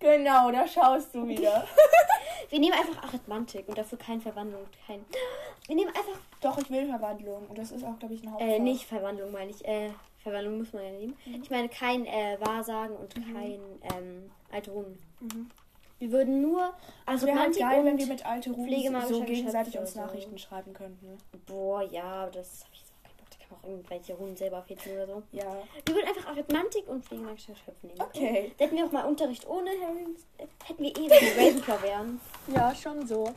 Genau, 0.00 0.50
da 0.50 0.68
schaust 0.68 1.14
du 1.14 1.26
wieder. 1.26 1.66
Wir 2.50 2.58
nehmen 2.58 2.74
einfach 2.74 3.04
Arithmantik 3.04 3.66
und 3.68 3.78
dafür 3.78 3.96
keine 3.96 4.20
Verwandlung. 4.20 4.66
Kein. 4.86 5.02
Wir 5.66 5.76
nehmen 5.76 5.88
einfach. 5.88 6.18
Doch, 6.42 6.58
ich 6.58 6.68
will 6.68 6.86
Verwandlung. 6.86 7.46
Und 7.46 7.56
das 7.56 7.70
ist 7.70 7.82
auch, 7.84 7.98
glaube 7.98 8.12
ich, 8.12 8.22
ein 8.22 8.30
Hauptfach. 8.30 8.46
Äh, 8.46 8.58
nicht 8.58 8.84
Verwandlung, 8.84 9.32
meine 9.32 9.50
ich. 9.50 9.64
Äh, 9.64 9.90
Verwandlung 10.22 10.58
muss 10.58 10.74
man 10.74 10.84
ja 10.84 10.90
nehmen. 10.90 11.16
Ich 11.42 11.48
meine 11.48 11.70
kein 11.70 12.04
äh, 12.04 12.36
Wahrsagen 12.38 12.96
und 12.96 13.14
kein 13.14 13.60
ähm, 13.94 14.30
alte 14.52 14.72
Runen. 14.72 14.98
Mhm. 15.20 15.50
Wir 15.98 16.10
würden 16.12 16.40
nur 16.42 16.74
Also 17.06 17.26
wäre 17.26 17.38
halt 17.38 17.58
geil, 17.58 17.84
wenn 17.84 17.92
und 17.92 17.98
wir 17.98 18.06
mit 18.06 18.26
alte 18.26 18.52
pflegemagischer 18.52 19.14
so 19.14 19.22
gegenseitig 19.24 19.78
uns 19.78 19.94
so. 19.94 20.00
Nachrichten 20.00 20.36
schreiben 20.38 20.72
könnten. 20.72 21.18
Boah, 21.46 21.82
ja, 21.82 22.02
aber 22.04 22.32
das 22.32 22.64
habe 22.64 22.70
ich 22.74 22.80
jetzt 22.80 22.92
auch 22.92 23.02
keinen 23.04 23.16
Bock. 23.16 23.26
Da 23.30 23.36
kann 23.38 23.48
man 23.50 23.60
auch 23.60 23.68
irgendwelche 23.68 24.14
Runen 24.14 24.36
selber 24.36 24.62
fehlen 24.62 24.80
oder 24.96 25.06
so. 25.06 25.22
Ja. 25.32 25.56
Wir 25.86 25.94
würden 25.94 26.08
einfach 26.08 26.26
Arithmantik 26.30 26.88
und 26.88 27.04
pflegemagische 27.04 27.52
Geschöpfe 27.52 27.86
nehmen. 27.86 28.00
Okay. 28.00 28.52
Da 28.58 28.64
hätten 28.64 28.76
wir 28.76 28.84
auch 28.86 28.92
mal 28.92 29.04
Unterricht 29.04 29.46
ohne 29.48 29.70
Harry. 29.70 30.04
äh, 30.38 30.46
Hätten 30.64 30.82
wir 30.82 30.90
eh, 30.90 31.08
wenn 31.08 31.08
wir 31.08 31.36
Ravenclaw 31.48 31.82
wären. 31.82 32.20
Ja, 32.54 32.74
schon 32.74 33.06
so. 33.06 33.32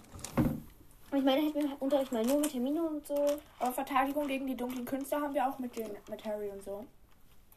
Und 1.10 1.20
ich 1.20 1.24
meine, 1.24 1.42
hätten 1.42 1.62
wir 1.70 1.78
Unterricht 1.82 2.12
mal 2.12 2.26
nur 2.26 2.40
mit 2.40 2.54
Hermine 2.54 2.84
und 2.84 3.08
so. 3.08 3.16
Aber 3.60 3.72
Verteidigung 3.72 4.28
gegen 4.28 4.46
die 4.46 4.58
dunklen 4.58 4.84
Künste 4.84 5.16
haben 5.16 5.34
wir 5.34 5.48
auch 5.48 5.58
mit, 5.60 5.76
den, 5.78 5.90
mit 6.10 6.26
Harry 6.26 6.50
und 6.50 6.64
so. 6.66 6.84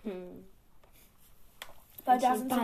Hm. 0.05 0.45
Weil 2.05 2.19
da 2.21 2.37
sind 2.37 2.53
so, 2.53 2.59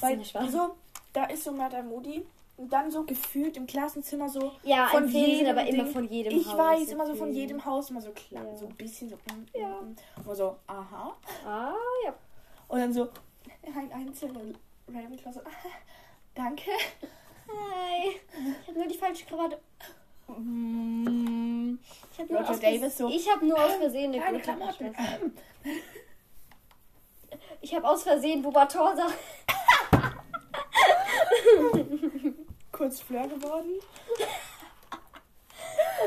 weil 0.00 0.50
so, 0.50 0.76
da 1.12 1.24
ist 1.24 1.44
so 1.44 1.52
Madame 1.52 1.88
Moody 1.88 2.24
und 2.56 2.72
dann 2.72 2.90
so 2.90 3.04
gefühlt 3.04 3.56
im 3.56 3.66
Klassenzimmer 3.66 4.28
so 4.28 4.52
Ja, 4.62 4.86
von 4.88 5.08
jedem 5.08 5.50
aber 5.56 5.66
immer 5.68 5.84
Ding. 5.84 5.92
von 5.92 6.08
jedem 6.08 6.32
Ich 6.38 6.46
Haus. 6.48 6.58
weiß, 6.58 6.88
immer 6.88 7.06
so 7.06 7.14
von 7.14 7.32
jedem 7.32 7.64
Haus, 7.64 7.90
immer 7.90 8.00
so 8.00 8.10
klar, 8.12 8.44
Ja. 8.46 8.56
so 8.56 8.66
ein 8.66 8.74
bisschen 8.76 9.08
so. 9.08 9.16
mm, 9.16 9.46
Ja. 9.54 9.68
mm, 9.68 9.88
mm. 9.90 9.96
Immer 10.24 10.34
so, 10.34 10.56
aha. 10.66 11.16
Ah, 11.46 11.74
ja. 12.04 12.14
Und 12.68 12.78
dann 12.80 12.92
so 12.92 13.08
ein 13.76 13.92
einzelner 13.92 14.40
Ravenclaw 14.88 15.32
so, 15.32 15.40
danke. 16.34 16.70
Hi. 17.48 18.10
Ich 18.62 18.68
habe 18.68 18.78
nur 18.78 18.88
die 18.88 18.96
falsche 18.98 19.24
Krawatte. 19.26 19.58
Mm. 20.28 21.78
Ich 22.12 22.18
habe 22.20 22.32
nur, 22.32 22.42
Davis 22.42 22.96
so, 22.98 23.08
ich 23.08 23.28
hab 23.30 23.42
nur 23.42 23.62
aus 23.62 23.72
Versehen 23.74 24.14
eine 24.14 24.40
Klamotten. 24.40 24.92
geschmissen. 24.92 25.36
Ich 27.64 27.72
habe 27.76 27.88
aus 27.88 28.02
Versehen 28.02 28.42
Bubatorsa. 28.42 29.06
Kurz 32.72 33.00
Fleur 33.00 33.28
geworden. 33.28 33.80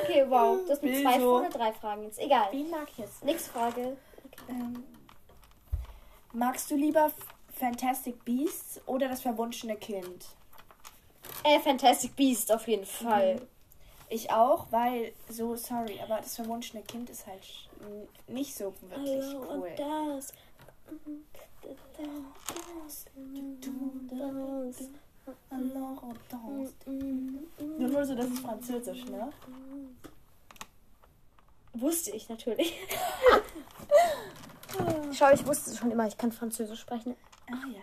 Okay, 0.01 0.25
wow. 0.27 0.59
Das 0.67 0.79
sind 0.79 1.01
zwei 1.01 1.19
so. 1.19 1.37
oder 1.39 1.49
drei 1.49 1.71
Fragen 1.73 2.03
jetzt. 2.03 2.19
Egal. 2.19 2.47
Wen 2.51 2.69
mag 2.69 2.87
ich 2.91 2.97
jetzt? 2.97 3.23
Nächste 3.23 3.51
Frage. 3.51 3.97
Ähm, 4.49 4.83
magst 6.33 6.69
du 6.69 6.75
lieber 6.75 7.11
Fantastic 7.59 8.23
Beasts 8.25 8.81
oder 8.85 9.07
das 9.07 9.21
verwunschene 9.21 9.75
Kind? 9.77 10.25
Äh, 11.43 11.59
Fantastic 11.59 12.15
Beast 12.15 12.51
auf 12.51 12.67
jeden 12.67 12.85
Fall. 12.85 13.41
Ich 14.09 14.31
auch, 14.31 14.67
weil 14.71 15.13
so 15.29 15.55
sorry, 15.55 15.99
aber 16.01 16.17
das 16.17 16.35
verwunschene 16.35 16.83
Kind 16.83 17.09
ist 17.09 17.25
halt 17.25 17.41
nicht 18.27 18.55
so 18.55 18.73
wirklich 18.81 19.23
Hallo 19.23 19.45
cool. 19.49 19.69
und 19.69 19.79
das. 19.79 20.33
Alors 25.49 26.03
on 26.03 26.15
danse. 26.29 26.73
Nur, 26.85 27.89
nur 27.89 28.05
so, 28.05 28.15
das 28.15 28.27
ist 28.27 28.39
Französisch, 28.39 29.05
ne? 29.05 29.31
Wusste 31.73 32.11
ich 32.11 32.29
natürlich. 32.29 32.73
Schau, 35.13 35.31
ich 35.31 35.45
wusste 35.45 35.75
schon 35.75 35.91
immer, 35.91 36.07
ich 36.07 36.17
kann 36.17 36.31
Französisch 36.31 36.79
sprechen. 36.79 37.15
Ah 37.49 37.67
ja. 37.73 37.81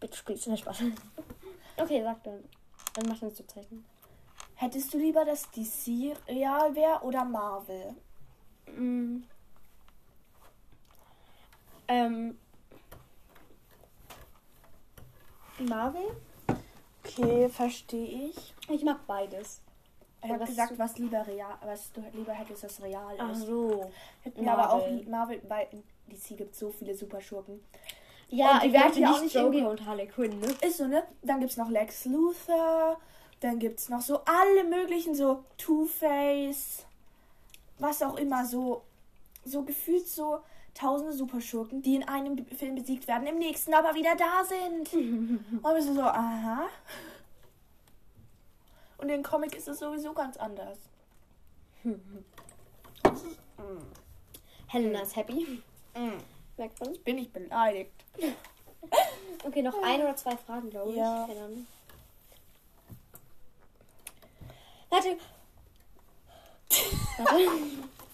Bitte 0.00 0.16
spielst 0.16 0.46
du 0.46 0.50
nicht 0.50 0.60
Spaß. 0.60 0.82
Okay, 1.76 2.04
sag 2.04 2.22
dann. 2.22 2.44
Dann 2.94 3.08
mach 3.08 3.18
dann 3.18 3.34
zu 3.34 3.44
Zeichen. 3.48 3.84
Hättest 4.54 4.94
du 4.94 4.98
lieber, 4.98 5.24
dass 5.24 5.50
DC 5.50 6.16
real 6.28 6.72
wäre 6.76 7.00
oder 7.02 7.24
Marvel? 7.24 7.96
Mm. 8.76 9.24
Ähm. 11.88 12.38
Marvel? 15.58 16.02
Okay, 17.04 17.48
verstehe 17.48 18.28
ich. 18.28 18.54
Ich 18.68 18.82
mag 18.82 19.06
beides. 19.06 19.60
Ich 20.22 20.30
habe 20.30 20.40
Was 20.40 20.48
gesagt, 20.48 20.78
was 20.78 20.98
lieber 20.98 21.26
real, 21.26 21.58
was 21.64 21.92
du 21.92 22.02
lieber 22.14 22.32
hättest, 22.32 22.64
das 22.64 22.82
real 22.82 23.14
Ach 23.18 23.30
ist. 23.30 23.42
so. 23.46 23.90
Hätten 24.22 24.42
wir 24.44 24.52
aber 24.52 24.72
auch 24.72 24.86
Marvel. 24.88 25.06
Marvel, 25.08 25.38
bei 25.46 25.68
DC 26.10 26.36
gibt 26.38 26.56
so 26.56 26.70
viele 26.70 26.94
Superschurken. 26.94 27.60
Ja, 28.30 28.52
Und 28.54 28.62
die 28.62 28.66
ich 28.68 28.72
werden 28.72 28.84
werde 28.86 29.00
ja 29.00 29.12
auch 29.12 29.20
nicht 29.22 29.34
Joker 29.34 29.44
irgendwie- 29.46 29.66
und 29.66 29.84
Harley 29.86 30.06
Quinn, 30.06 30.40
ne? 30.40 30.46
Ist 30.62 30.78
so, 30.78 30.86
ne? 30.86 31.04
Dann 31.22 31.40
gibt's 31.40 31.58
noch 31.58 31.68
Lex 31.68 32.06
Luthor, 32.06 32.98
dann 33.40 33.58
gibt's 33.58 33.90
noch 33.90 34.00
so 34.00 34.20
alle 34.24 34.64
möglichen, 34.64 35.14
so 35.14 35.44
Two-Face, 35.58 36.86
was 37.78 38.02
auch 38.02 38.16
immer, 38.16 38.46
so 38.46 38.82
so 39.44 39.62
gefühlt 39.62 40.08
so 40.08 40.38
tausende 40.74 41.12
Superschurken, 41.12 41.82
die 41.82 41.94
in 41.96 42.02
einem 42.08 42.44
Film 42.46 42.74
besiegt 42.74 43.06
werden, 43.08 43.26
im 43.26 43.38
nächsten 43.38 43.72
aber 43.74 43.94
wieder 43.94 44.14
da 44.16 44.44
sind. 44.44 44.92
Und 45.62 45.74
bist 45.74 45.88
du 45.88 45.94
so, 45.94 46.02
aha. 46.02 46.66
Und 48.98 49.08
im 49.08 49.22
Comic 49.22 49.54
ist 49.56 49.68
es 49.68 49.78
sowieso 49.78 50.12
ganz 50.12 50.36
anders. 50.36 50.78
Helena 54.66 55.02
ist 55.02 55.14
happy. 55.16 55.62
Merkt 56.56 56.80
man. 56.80 56.98
Bin 57.04 57.18
ich 57.18 57.32
beleidigt. 57.32 57.92
Okay, 59.42 59.62
noch 59.62 59.82
ein 59.82 60.00
oder 60.00 60.14
zwei 60.14 60.36
Fragen, 60.36 60.70
glaube 60.70 60.90
ich. 60.90 60.96
Ja. 60.96 61.28
Warte. 64.90 65.18
Warte. 67.18 67.50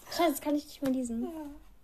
Scheiße, 0.09 0.31
das 0.31 0.41
kann 0.41 0.55
ich 0.55 0.65
nicht 0.65 0.81
mehr 0.81 0.91
lesen. 0.91 1.27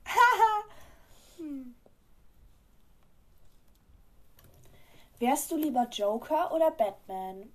Wärst 5.20 5.52
du 5.52 5.58
lieber 5.58 5.88
Joker 5.92 6.52
oder 6.54 6.72
Batman? 6.72 7.52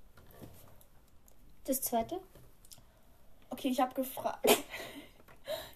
Das 1.64 1.80
zweite? 1.80 2.20
Okay, 3.50 3.68
ich 3.68 3.80
habe 3.80 3.94
gefragt. 3.94 4.46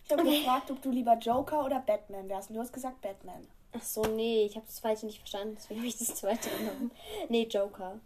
Ich 0.08 0.12
habe 0.12 0.22
Okay. 0.22 0.38
gefragt, 0.38 0.70
ob 0.70 0.80
du 0.82 0.92
lieber 0.92 1.14
Joker 1.18 1.64
oder 1.64 1.80
Batman 1.80 2.28
wärst. 2.28 2.48
Und 2.50 2.54
du 2.54 2.60
hast 2.62 2.72
gesagt 2.72 3.00
Batman. 3.00 3.44
Ach 3.76 3.82
so, 3.82 4.02
nee, 4.04 4.44
ich 4.46 4.54
habe 4.54 4.64
das 4.64 4.76
zweite 4.76 5.04
nicht 5.04 5.18
verstanden, 5.18 5.56
deswegen 5.56 5.80
habe 5.80 5.88
ich 5.88 5.98
das 5.98 6.14
zweite 6.14 6.48
genommen. 6.48 6.92
Nee, 7.28 7.48
Joker. 7.50 7.98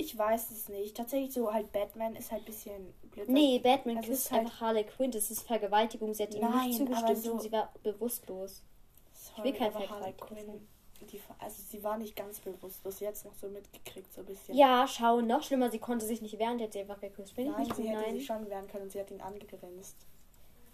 Ich 0.00 0.16
weiß 0.16 0.50
es 0.50 0.68
nicht. 0.68 0.96
Tatsächlich 0.96 1.32
so 1.34 1.52
halt 1.52 1.72
Batman 1.72 2.16
ist 2.16 2.32
halt 2.32 2.42
ein 2.42 2.46
bisschen 2.46 2.94
blöd. 3.10 3.28
Nee, 3.28 3.58
Batman 3.58 3.98
Also 3.98 4.08
küsst 4.08 4.26
ist 4.26 4.32
halt- 4.32 4.40
einfach 4.42 4.60
Harley 4.60 4.84
Quinn. 4.84 5.10
Das 5.10 5.30
ist 5.30 5.42
Vergewaltigung. 5.42 6.14
Sie 6.14 6.22
hat 6.22 6.34
ihm 6.34 6.40
Nein, 6.40 6.68
nicht 6.68 6.78
zugestimmt 6.78 7.18
so- 7.18 7.32
und 7.32 7.42
sie 7.42 7.52
war 7.52 7.72
bewusstlos. 7.82 8.62
Sorry, 9.12 9.44
will 9.44 9.52
kein 9.58 9.72
die, 11.12 11.20
also 11.38 11.62
sie 11.68 11.82
war 11.82 11.98
nicht 11.98 12.14
ganz 12.16 12.40
bewusstlos. 12.40 13.00
Jetzt 13.00 13.24
noch 13.24 13.34
so 13.34 13.48
mitgekriegt, 13.48 14.12
so 14.12 14.20
ein 14.20 14.26
bisschen. 14.26 14.54
Ja, 14.56 14.86
schau, 14.86 15.20
noch 15.20 15.42
schlimmer, 15.42 15.70
sie 15.70 15.78
konnte 15.78 16.04
sich 16.06 16.20
nicht 16.22 16.38
wehren, 16.38 16.58
die 16.58 16.64
hat 16.64 16.72
sie 16.72 16.80
einfach 16.80 17.00
geküsst. 17.00 17.32
Ich 17.36 17.46
Nein, 17.46 17.60
nicht 17.62 17.74
sie 17.76 17.82
gut, 17.82 17.90
hätte 17.90 18.00
nein. 18.02 18.14
sich 18.14 18.26
schon 18.26 18.48
wehren 18.48 18.66
können 18.68 18.84
und 18.84 18.92
sie 18.92 19.00
hat 19.00 19.10
ihn 19.10 19.20
angegrinst. 19.20 19.96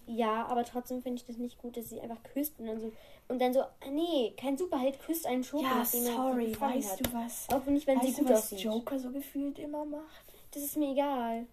Ja, 0.07 0.47
aber 0.47 0.65
trotzdem 0.65 1.03
finde 1.03 1.17
ich 1.21 1.25
das 1.27 1.37
nicht 1.37 1.59
gut, 1.59 1.77
dass 1.77 1.89
sie 1.89 2.01
einfach 2.01 2.23
küsst 2.23 2.59
und 2.61 2.67
dann 2.67 2.81
so. 2.81 2.93
Und 3.29 3.41
dann 3.41 3.53
so, 3.53 3.61
ah, 3.63 3.71
nee, 3.91 4.33
kein 4.37 4.57
Superheld 4.57 5.01
küsst 5.01 5.27
einen 5.27 5.43
Schurken, 5.43 5.69
Ja, 5.69 5.85
sie 5.85 6.01
sorry, 6.05 6.55
weißt 6.59 6.93
hat. 6.93 7.07
du 7.07 7.13
was? 7.13 7.49
Auch 7.53 7.67
nicht, 7.67 7.87
wenn 7.89 8.01
sie 8.01 8.09
weißt 8.09 8.19
du, 8.19 8.23
gut 8.23 8.31
was 8.33 8.39
aussieht. 8.45 8.61
Joker 8.61 8.99
so 9.01 9.11
gefühlt 9.11 9.59
immer 9.59 9.85
macht? 9.85 10.25
Das 10.53 10.63
ist 10.63 10.77
mir 10.77 10.93
egal. 10.93 11.47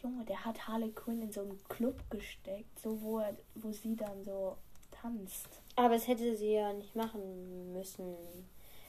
Junge, 0.00 0.24
der 0.24 0.44
hat 0.44 0.68
Harley 0.68 0.92
Quinn 0.92 1.20
in 1.22 1.32
so 1.32 1.40
einen 1.40 1.58
Club 1.68 1.96
gesteckt, 2.10 2.78
so 2.80 3.02
wo, 3.02 3.18
er, 3.18 3.34
wo 3.56 3.72
sie 3.72 3.96
dann 3.96 4.22
so 4.22 4.56
tanzt. 5.02 5.48
Aber 5.74 5.94
das 5.94 6.06
hätte 6.06 6.36
sie 6.36 6.52
ja 6.52 6.72
nicht 6.72 6.94
machen 6.94 7.72
müssen. 7.72 8.14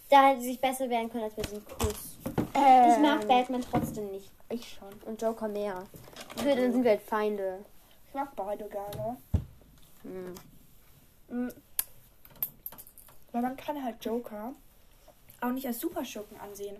Da 0.09 0.27
hätte 0.27 0.41
sie 0.41 0.49
sich 0.49 0.61
besser 0.61 0.87
wehren 0.89 1.09
können 1.09 1.23
als 1.23 1.33
bei 1.33 1.41
diesem 1.41 1.65
Kuss. 1.65 2.17
Ich 2.53 2.99
mag 2.99 3.27
Batman 3.27 3.61
trotzdem 3.61 4.11
nicht. 4.11 4.31
Ich 4.49 4.69
schon. 4.73 4.89
Und 5.05 5.19
Joker 5.21 5.47
mehr. 5.47 5.83
Okay, 6.37 6.55
dann 6.55 6.71
sind 6.71 6.83
wir 6.83 6.91
halt 6.91 7.01
Feinde. 7.01 7.65
Ich 8.09 8.15
mag 8.15 8.35
beide 8.35 8.67
gerne. 8.67 9.17
Hm. 10.01 10.35
Mhm. 11.29 11.53
Weil 13.31 13.41
man 13.43 13.55
kann 13.55 13.83
halt 13.83 14.03
Joker 14.03 14.53
auch 15.41 15.51
nicht 15.51 15.67
als 15.67 15.79
Superschurken 15.79 16.39
ansehen, 16.39 16.75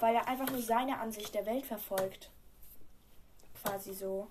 weil 0.00 0.14
er 0.14 0.26
einfach 0.26 0.50
nur 0.50 0.62
seine 0.62 0.98
Ansicht 0.98 1.34
der 1.34 1.44
Welt 1.44 1.66
verfolgt. 1.66 2.30
Quasi 3.62 3.92
so. 3.92 4.28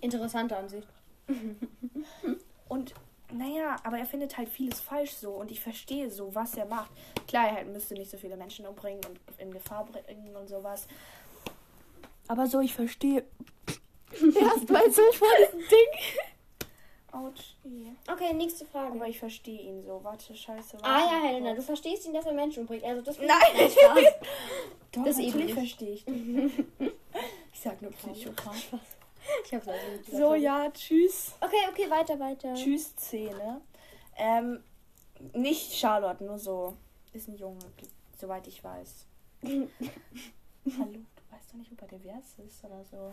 Interessante 0.00 0.56
Ansicht. 0.56 0.88
Und 2.68 2.92
naja, 3.30 3.76
aber 3.84 3.98
er 3.98 4.06
findet 4.06 4.36
halt 4.36 4.48
vieles 4.48 4.80
falsch 4.80 5.12
so 5.12 5.30
und 5.30 5.50
ich 5.50 5.60
verstehe 5.60 6.10
so, 6.10 6.34
was 6.34 6.54
er 6.54 6.66
macht. 6.66 6.90
Klar, 7.26 7.48
er 7.48 7.54
halt 7.54 7.72
müsste 7.72 7.94
nicht 7.94 8.10
so 8.10 8.18
viele 8.18 8.36
Menschen 8.36 8.66
umbringen 8.66 9.02
und 9.06 9.18
in 9.38 9.50
Gefahr 9.50 9.86
bringen 9.86 10.36
und 10.36 10.48
sowas. 10.48 10.86
Aber 12.28 12.46
so, 12.46 12.60
ich 12.60 12.74
verstehe. 12.74 13.24
Erstmal 14.34 14.90
so 14.90 15.02
vor 15.12 15.28
diesem 15.38 15.60
Ding. 15.60 16.68
Autsch. 17.12 17.54
je. 17.62 17.88
Okay, 18.10 18.32
nächste 18.32 18.64
Frage. 18.64 18.92
Aber 18.92 19.06
ich 19.06 19.18
verstehe 19.18 19.60
ihn 19.60 19.82
so. 19.84 20.00
Warte, 20.02 20.34
scheiße. 20.34 20.78
ah 20.82 21.00
ja, 21.00 21.06
warte. 21.06 21.26
Helena, 21.26 21.54
du 21.54 21.62
verstehst 21.62 22.06
ihn, 22.06 22.14
dass 22.14 22.24
er 22.24 22.32
Menschen 22.32 22.60
umbringt. 22.60 22.84
Also 22.84 23.02
das 23.02 23.18
Nein. 23.18 23.28
Nein, 23.28 23.70
Spaß. 23.70 24.04
Doch, 24.92 25.04
das 25.04 25.16
natürlich 25.18 25.54
verstehe 25.54 25.92
ich 25.92 26.04
dich. 26.04 26.58
ich 27.52 27.60
sag 27.60 27.80
nur 27.82 27.90
Psychopath. 27.92 28.80
Ich 29.44 29.54
hab's 29.54 29.68
also 29.68 29.88
nicht 29.90 30.06
gesagt. 30.06 30.22
So, 30.22 30.34
ja, 30.34 30.70
tschüss. 30.70 31.32
Okay, 31.40 31.68
okay, 31.70 31.90
weiter, 31.90 32.18
weiter. 32.18 32.54
Tschüss, 32.54 32.94
Szene. 32.96 33.60
Ähm, 34.16 34.62
nicht 35.34 35.74
Charlotte, 35.74 36.24
nur 36.24 36.38
so. 36.38 36.76
Ist 37.12 37.28
ein 37.28 37.36
Junge, 37.36 37.60
soweit 38.18 38.46
ich 38.46 38.64
weiß. 38.64 39.06
Hallo, 39.42 39.68
du 40.64 41.22
weißt 41.30 41.50
doch 41.50 41.58
nicht, 41.58 41.72
ob 41.72 41.82
er 41.82 41.88
divers 41.88 42.38
ist 42.46 42.64
oder 42.64 42.84
so. 42.90 43.12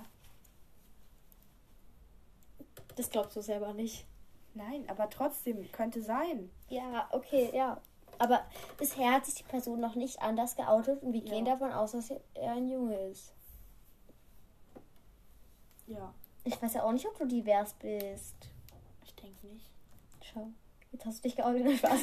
Das 3.00 3.10
glaubst 3.10 3.38
du 3.38 3.42
selber 3.42 3.74
nicht. 3.74 4.06
Nein, 4.56 4.84
aber 4.90 5.10
trotzdem, 5.10 5.72
könnte 5.72 6.02
sein. 6.02 6.50
Ja, 6.68 7.08
okay, 7.14 7.50
ja. 7.54 7.80
Aber 8.18 8.46
bisher 8.78 9.14
hat 9.14 9.26
sich 9.26 9.36
die 9.36 9.44
Person 9.44 9.80
noch 9.80 9.96
nicht 9.96 10.22
anders 10.22 10.58
geoutet 10.58 11.02
und 11.02 11.14
wir 11.14 11.22
Ja. 11.22 11.30
gehen 11.34 11.46
davon 11.46 11.72
aus, 11.72 11.94
dass 11.94 12.10
er 12.10 12.52
ein 12.52 12.68
Junge 12.68 12.98
ist. 13.08 13.32
Ja, 15.88 16.14
Ich 16.44 16.62
weiß 16.62 16.74
ja 16.74 16.84
auch 16.84 16.92
nicht, 16.92 17.06
ob 17.06 17.18
du 17.18 17.26
divers 17.26 17.74
bist. 17.76 18.36
ich 19.06 19.16
denke 19.16 19.48
nicht. 19.48 19.66
Schau, 20.22 20.48
jetzt 20.92 21.06
hast 21.06 21.20
du 21.24 21.30
dich 21.30 21.38
geoutet. 21.38 21.64
Nein, 21.64 21.78
Spaß. 21.78 22.02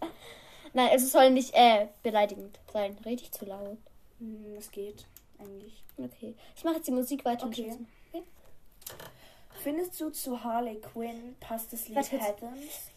Nein, 0.72 0.88
also 0.90 1.04
es 1.06 1.12
soll 1.12 1.30
nicht 1.30 1.54
äh, 1.54 1.86
beleidigend 2.02 2.58
sein. 2.72 2.98
Richtig 3.04 3.30
zu 3.30 3.44
laut. 3.44 3.78
Hm, 4.18 4.56
Es 4.56 4.68
geht, 4.72 5.06
eigentlich. 5.38 5.84
Okay. 5.96 6.34
Ich 6.56 6.64
mache 6.64 6.74
jetzt 6.76 6.88
die 6.88 6.92
Musik 6.92 7.24
weiter. 7.24 7.46
Okay. 7.46 7.70
okay. 8.10 8.24
Findest 9.64 9.98
du 9.98 10.10
zu 10.10 10.44
Harley 10.44 10.78
Quinn 10.78 11.36
passt 11.40 11.72
das 11.72 11.88
Lied. 11.88 12.12
Heathens? 12.12 12.90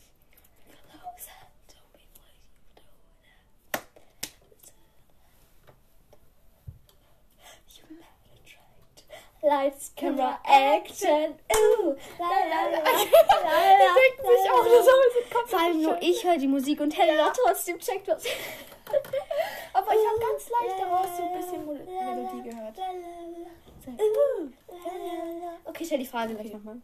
Lights, 9.41 9.93
Camera, 9.95 10.38
Action. 10.43 11.39
Uh, 11.49 11.95
la, 12.19 12.27
la, 12.49 12.69
la, 12.69 12.80
la, 12.84 13.93
denken 13.95 14.27
sich 14.27 14.51
auch, 14.51 14.65
das 14.65 14.88
haben 14.89 15.47
Vor 15.47 15.60
allem 15.60 15.82
nur 15.82 16.01
ich 16.01 16.21
höre 16.25 16.38
die 16.38 16.47
Musik 16.47 16.82
und 16.82 16.97
Helena 16.97 17.32
trotzdem 17.32 17.80
checkt 17.80 18.10
was. 18.10 18.25
Aber 19.71 19.91
ich 19.93 20.06
habe 20.06 20.19
ganz 20.19 20.49
leicht 20.49 20.82
daraus 20.82 21.15
so 21.15 21.23
ein 21.23 21.34
bisschen 21.34 21.65
Mel 21.65 21.86
Melodie 21.86 22.49
gehört. 22.49 22.75
Okay, 25.65 25.86
stell 25.86 26.00
die 26.00 26.06
Frage 26.06 26.34
gleich 26.34 26.47
Okay. 26.47 26.56
nochmal. 26.58 26.82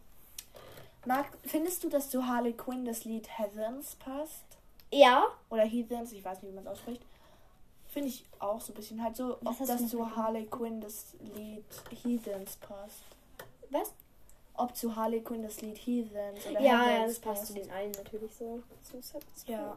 Mag, 1.06 1.26
findest 1.44 1.84
du, 1.84 1.88
dass 1.90 2.08
zu 2.10 2.26
Harley 2.26 2.52
Quinn 2.54 2.84
das 2.84 3.04
Lied 3.04 3.28
Heathens 3.38 3.94
passt? 3.96 4.44
Ja, 4.90 5.24
Oder 5.50 5.64
Heathens, 5.64 6.12
ich 6.12 6.24
weiß 6.24 6.40
nicht, 6.42 6.52
wie 6.52 6.54
man 6.54 6.64
es 6.64 6.70
ausspricht. 6.72 7.02
Finde 7.88 8.08
ich 8.08 8.24
auch 8.38 8.60
so 8.60 8.72
ein 8.72 8.76
bisschen 8.76 9.02
halt 9.02 9.16
so, 9.16 9.36
Was 9.42 9.60
ob 9.60 9.66
das 9.66 9.88
zu? 9.88 10.16
Harley 10.16 10.46
Quinn 10.46 10.80
das 10.80 11.14
Lied 11.34 11.64
Heathens 12.02 12.56
passt. 12.56 13.02
was? 13.70 13.92
Ob 14.56 14.74
zu 14.76 14.94
Harley 14.94 15.20
Quinn 15.20 15.42
das 15.42 15.60
Lied 15.60 15.76
Heathens 15.76 16.46
oder 16.46 16.60
Ja, 16.60 16.72
ja, 16.72 16.84
Heathens 16.84 17.14
das 17.14 17.20
passt 17.20 17.46
zu 17.48 17.54
den 17.54 17.70
allen 17.70 17.90
natürlich 17.92 18.32
so. 18.34 18.62
so 18.82 19.00
so- 19.00 19.20
Ja. 19.46 19.76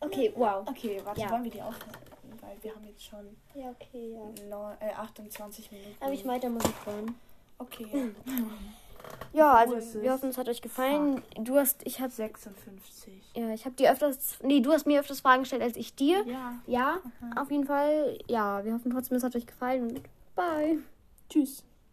Okay, 0.00 0.32
wow. 0.36 0.66
Okay, 0.68 1.00
warte, 1.04 1.20
Ja. 1.20 1.30
wollen 1.30 1.44
wir 1.44 1.50
die 1.50 1.62
aufhören? 1.62 1.92
Weil 2.40 2.56
wir 2.62 2.74
haben 2.74 2.84
jetzt 2.86 3.04
schon 3.04 3.36
Ja, 3.54 3.70
okay, 3.70 4.14
ja. 4.14 4.48
neun, 4.48 4.76
äh, 4.80 4.92
28 4.92 5.70
Minuten. 5.72 5.96
Aber 6.00 6.12
ich 6.12 6.26
weiter 6.26 6.48
Musik 6.48 6.74
hören. 6.84 7.14
Okay. 7.58 7.86
Ja, 9.32 9.52
also 9.52 9.74
Wo 9.74 9.78
ist 9.78 9.94
es? 9.94 10.02
wir 10.02 10.12
hoffen, 10.12 10.30
es 10.30 10.38
hat 10.38 10.48
euch 10.48 10.62
gefallen. 10.62 11.22
Du 11.38 11.56
hast, 11.56 11.86
ich 11.86 12.00
habe, 12.00 12.10
56. 12.10 13.12
ja, 13.34 13.52
ich 13.54 13.64
habe 13.64 13.76
dir 13.76 13.92
öfters, 13.92 14.38
nee, 14.42 14.60
du 14.60 14.72
hast 14.72 14.84
mir 14.86 14.98
öfters 14.98 15.20
Fragen 15.20 15.42
gestellt 15.42 15.62
als 15.62 15.76
ich 15.76 15.94
dir. 15.94 16.24
Ja. 16.26 16.54
Ja, 16.66 16.98
auf 17.36 17.50
jeden 17.50 17.66
Fall. 17.66 18.18
Ja, 18.26 18.64
wir 18.64 18.74
hoffen 18.74 18.90
trotzdem, 18.90 19.16
es 19.16 19.22
hat 19.22 19.36
euch 19.36 19.46
gefallen 19.46 19.82
und 19.90 20.00
bye. 20.34 20.78
Tschüss. 21.28 21.62